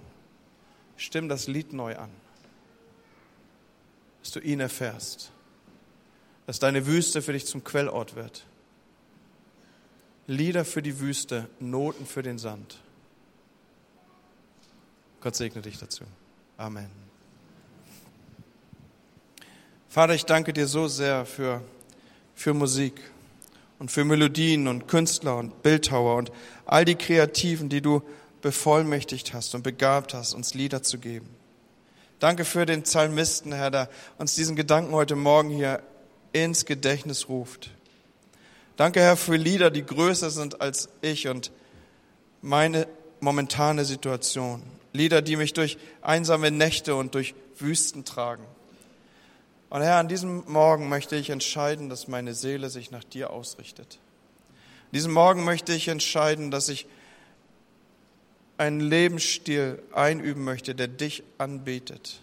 Stimm 0.97 1.29
das 1.29 1.47
Lied 1.47 1.73
neu 1.73 1.97
an. 1.97 2.11
Dass 4.21 4.33
du 4.33 4.41
ihn 4.41 4.59
erfährst. 4.59 5.31
Dass 6.47 6.59
deine 6.59 6.85
Wüste 6.85 7.23
für 7.23 7.33
dich 7.33 7.47
zum 7.47 7.63
Quellort 7.63 8.17
wird. 8.17 8.45
Lieder 10.27 10.65
für 10.65 10.83
die 10.83 10.99
Wüste, 10.99 11.49
Noten 11.61 12.07
für 12.07 12.25
den 12.25 12.39
Sand. 12.39 12.81
Gott 15.21 15.37
segne 15.37 15.63
dich 15.63 15.79
dazu. 15.79 16.03
Amen. 16.57 16.91
Vater, 19.89 20.15
ich 20.15 20.25
danke 20.25 20.53
dir 20.53 20.67
so 20.67 20.89
sehr 20.89 21.25
für, 21.25 21.63
für 22.35 22.53
Musik 22.53 23.01
und 23.79 23.93
für 23.93 24.05
Melodien 24.05 24.67
und 24.67 24.89
Künstler 24.89 25.37
und 25.37 25.63
Bildhauer 25.63 26.17
und 26.17 26.33
all 26.65 26.85
die 26.85 26.97
Kreativen, 26.97 27.69
die 27.69 27.81
du 27.81 28.03
bevollmächtigt 28.43 29.33
hast 29.33 29.55
und 29.55 29.63
begabt 29.63 30.15
hast, 30.15 30.35
uns 30.35 30.55
Lieder 30.55 30.83
zu 30.83 30.99
geben. 30.99 31.29
Danke 32.19 32.45
für 32.45 32.67
den 32.67 32.83
Psalmisten, 32.83 33.53
Herr, 33.53 33.71
der 33.71 33.89
uns 34.19 34.35
diesen 34.35 34.55
Gedanken 34.55 34.93
heute 34.93 35.17
Morgen 35.17 35.51
hier 35.51 35.83
ins 36.33 36.67
Gedächtnis 36.67 37.29
ruft. 37.29 37.71
Danke, 38.77 39.01
Herr, 39.01 39.17
für 39.17 39.37
Lieder, 39.37 39.71
die 39.71 39.85
größer 39.85 40.31
sind 40.31 40.61
als 40.61 40.89
ich 41.01 41.29
und 41.29 41.51
meine 42.41 42.87
momentane 43.21 43.85
Situation. 43.85 44.63
Lieder, 44.93 45.23
die 45.23 45.37
mich 45.37 45.53
durch 45.53 45.79
einsame 46.01 46.51
Nächte 46.51 46.95
und 46.95 47.15
durch 47.15 47.35
Wüsten 47.59 48.05
tragen. 48.05 48.45
Und 49.71 49.83
Herr, 49.83 49.97
an 49.97 50.09
diesem 50.09 50.45
Morgen 50.47 50.89
möchte 50.89 51.17
ich 51.17 51.31
entscheiden, 51.31 51.89
dass 51.89 52.09
meine 52.09 52.35
Seele 52.35 52.69
sich 52.69 52.91
nach 52.91 53.05
dir 53.05 53.31
ausrichtet. 53.31 53.99
An 54.51 54.93
diesem 54.93 55.13
Morgen 55.13 55.45
möchte 55.45 55.73
ich 55.73 55.89
entscheiden, 55.89 56.51
dass 56.51 56.69
ich 56.69 56.87
einen 58.63 58.79
Lebensstil 58.79 59.83
einüben 59.93 60.45
möchte, 60.45 60.77
der 60.77 60.87
dich 60.87 61.25
anbetet 61.37 62.21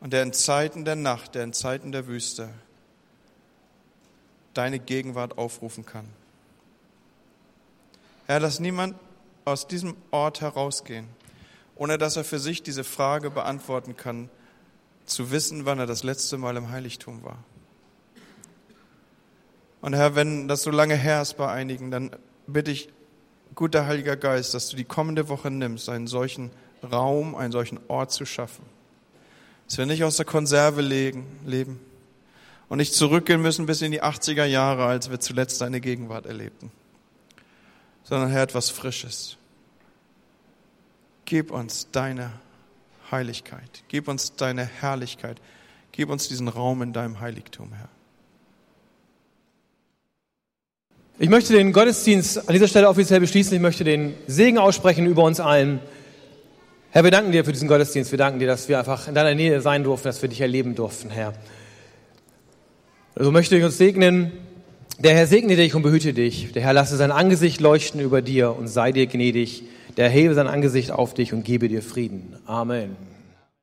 und 0.00 0.12
der 0.12 0.24
in 0.24 0.32
Zeiten 0.32 0.84
der 0.84 0.96
Nacht, 0.96 1.36
der 1.36 1.44
in 1.44 1.52
Zeiten 1.52 1.92
der 1.92 2.08
Wüste 2.08 2.48
deine 4.54 4.80
Gegenwart 4.80 5.38
aufrufen 5.38 5.86
kann. 5.86 6.08
Herr, 8.26 8.40
lass 8.40 8.58
niemand 8.58 8.96
aus 9.44 9.68
diesem 9.68 9.96
Ort 10.10 10.40
herausgehen, 10.40 11.06
ohne 11.76 11.96
dass 11.96 12.16
er 12.16 12.24
für 12.24 12.40
sich 12.40 12.64
diese 12.64 12.82
Frage 12.82 13.30
beantworten 13.30 13.96
kann, 13.96 14.30
zu 15.06 15.30
wissen, 15.30 15.64
wann 15.64 15.78
er 15.78 15.86
das 15.86 16.02
letzte 16.02 16.38
Mal 16.38 16.56
im 16.56 16.70
Heiligtum 16.70 17.22
war. 17.22 17.38
Und 19.80 19.94
Herr, 19.94 20.16
wenn 20.16 20.48
das 20.48 20.62
so 20.64 20.72
lange 20.72 20.96
her 20.96 21.22
ist 21.22 21.36
bei 21.36 21.48
einigen, 21.48 21.92
dann 21.92 22.10
bitte 22.48 22.72
ich, 22.72 22.88
guter 23.54 23.86
Heiliger 23.86 24.16
Geist, 24.16 24.54
dass 24.54 24.68
du 24.68 24.76
die 24.76 24.84
kommende 24.84 25.28
Woche 25.28 25.50
nimmst, 25.50 25.88
einen 25.88 26.06
solchen 26.06 26.50
Raum, 26.82 27.34
einen 27.34 27.52
solchen 27.52 27.78
Ort 27.88 28.12
zu 28.12 28.24
schaffen. 28.24 28.64
Dass 29.66 29.78
wir 29.78 29.86
nicht 29.86 30.04
aus 30.04 30.16
der 30.16 30.26
Konserve 30.26 30.80
legen, 30.80 31.26
leben 31.46 31.80
und 32.68 32.78
nicht 32.78 32.94
zurückgehen 32.94 33.42
müssen 33.42 33.66
bis 33.66 33.82
in 33.82 33.92
die 33.92 34.02
80er 34.02 34.44
Jahre, 34.44 34.86
als 34.86 35.10
wir 35.10 35.20
zuletzt 35.20 35.60
deine 35.60 35.80
Gegenwart 35.80 36.26
erlebten, 36.26 36.70
sondern 38.02 38.30
Herr, 38.30 38.42
etwas 38.42 38.70
Frisches. 38.70 39.36
Gib 41.24 41.50
uns 41.50 41.88
deine 41.92 42.32
Heiligkeit, 43.10 43.84
gib 43.88 44.08
uns 44.08 44.34
deine 44.34 44.64
Herrlichkeit, 44.64 45.40
gib 45.92 46.10
uns 46.10 46.28
diesen 46.28 46.48
Raum 46.48 46.82
in 46.82 46.92
deinem 46.92 47.20
Heiligtum, 47.20 47.72
Herr. 47.72 47.88
Ich 51.18 51.28
möchte 51.28 51.52
den 51.52 51.72
Gottesdienst 51.72 52.48
an 52.48 52.54
dieser 52.54 52.68
Stelle 52.68 52.88
offiziell 52.88 53.20
beschließen. 53.20 53.54
Ich 53.54 53.60
möchte 53.60 53.84
den 53.84 54.14
Segen 54.26 54.58
aussprechen 54.58 55.06
über 55.06 55.22
uns 55.24 55.40
allen. 55.40 55.80
Herr, 56.90 57.04
wir 57.04 57.10
danken 57.10 57.32
dir 57.32 57.44
für 57.44 57.52
diesen 57.52 57.68
Gottesdienst. 57.68 58.10
Wir 58.10 58.18
danken 58.18 58.38
dir, 58.38 58.46
dass 58.46 58.68
wir 58.68 58.78
einfach 58.78 59.08
in 59.08 59.14
deiner 59.14 59.34
Nähe 59.34 59.60
sein 59.60 59.84
durften, 59.84 60.08
dass 60.08 60.22
wir 60.22 60.28
dich 60.28 60.40
erleben 60.40 60.74
durften, 60.74 61.10
Herr. 61.10 61.32
So 63.14 63.20
also 63.20 63.30
möchte 63.30 63.56
ich 63.56 63.64
uns 63.64 63.76
segnen. 63.76 64.32
Der 64.98 65.14
Herr 65.14 65.26
segne 65.26 65.56
dich 65.56 65.74
und 65.74 65.82
behüte 65.82 66.14
dich. 66.14 66.52
Der 66.52 66.62
Herr 66.62 66.72
lasse 66.72 66.96
sein 66.96 67.10
Angesicht 67.10 67.60
leuchten 67.60 68.00
über 68.00 68.22
dir 68.22 68.56
und 68.56 68.68
sei 68.68 68.92
dir 68.92 69.06
gnädig. 69.06 69.64
Der 69.98 70.08
hebe 70.08 70.34
sein 70.34 70.46
Angesicht 70.46 70.90
auf 70.90 71.12
dich 71.12 71.34
und 71.34 71.44
gebe 71.44 71.68
dir 71.68 71.82
Frieden. 71.82 72.36
Amen. 72.46 73.11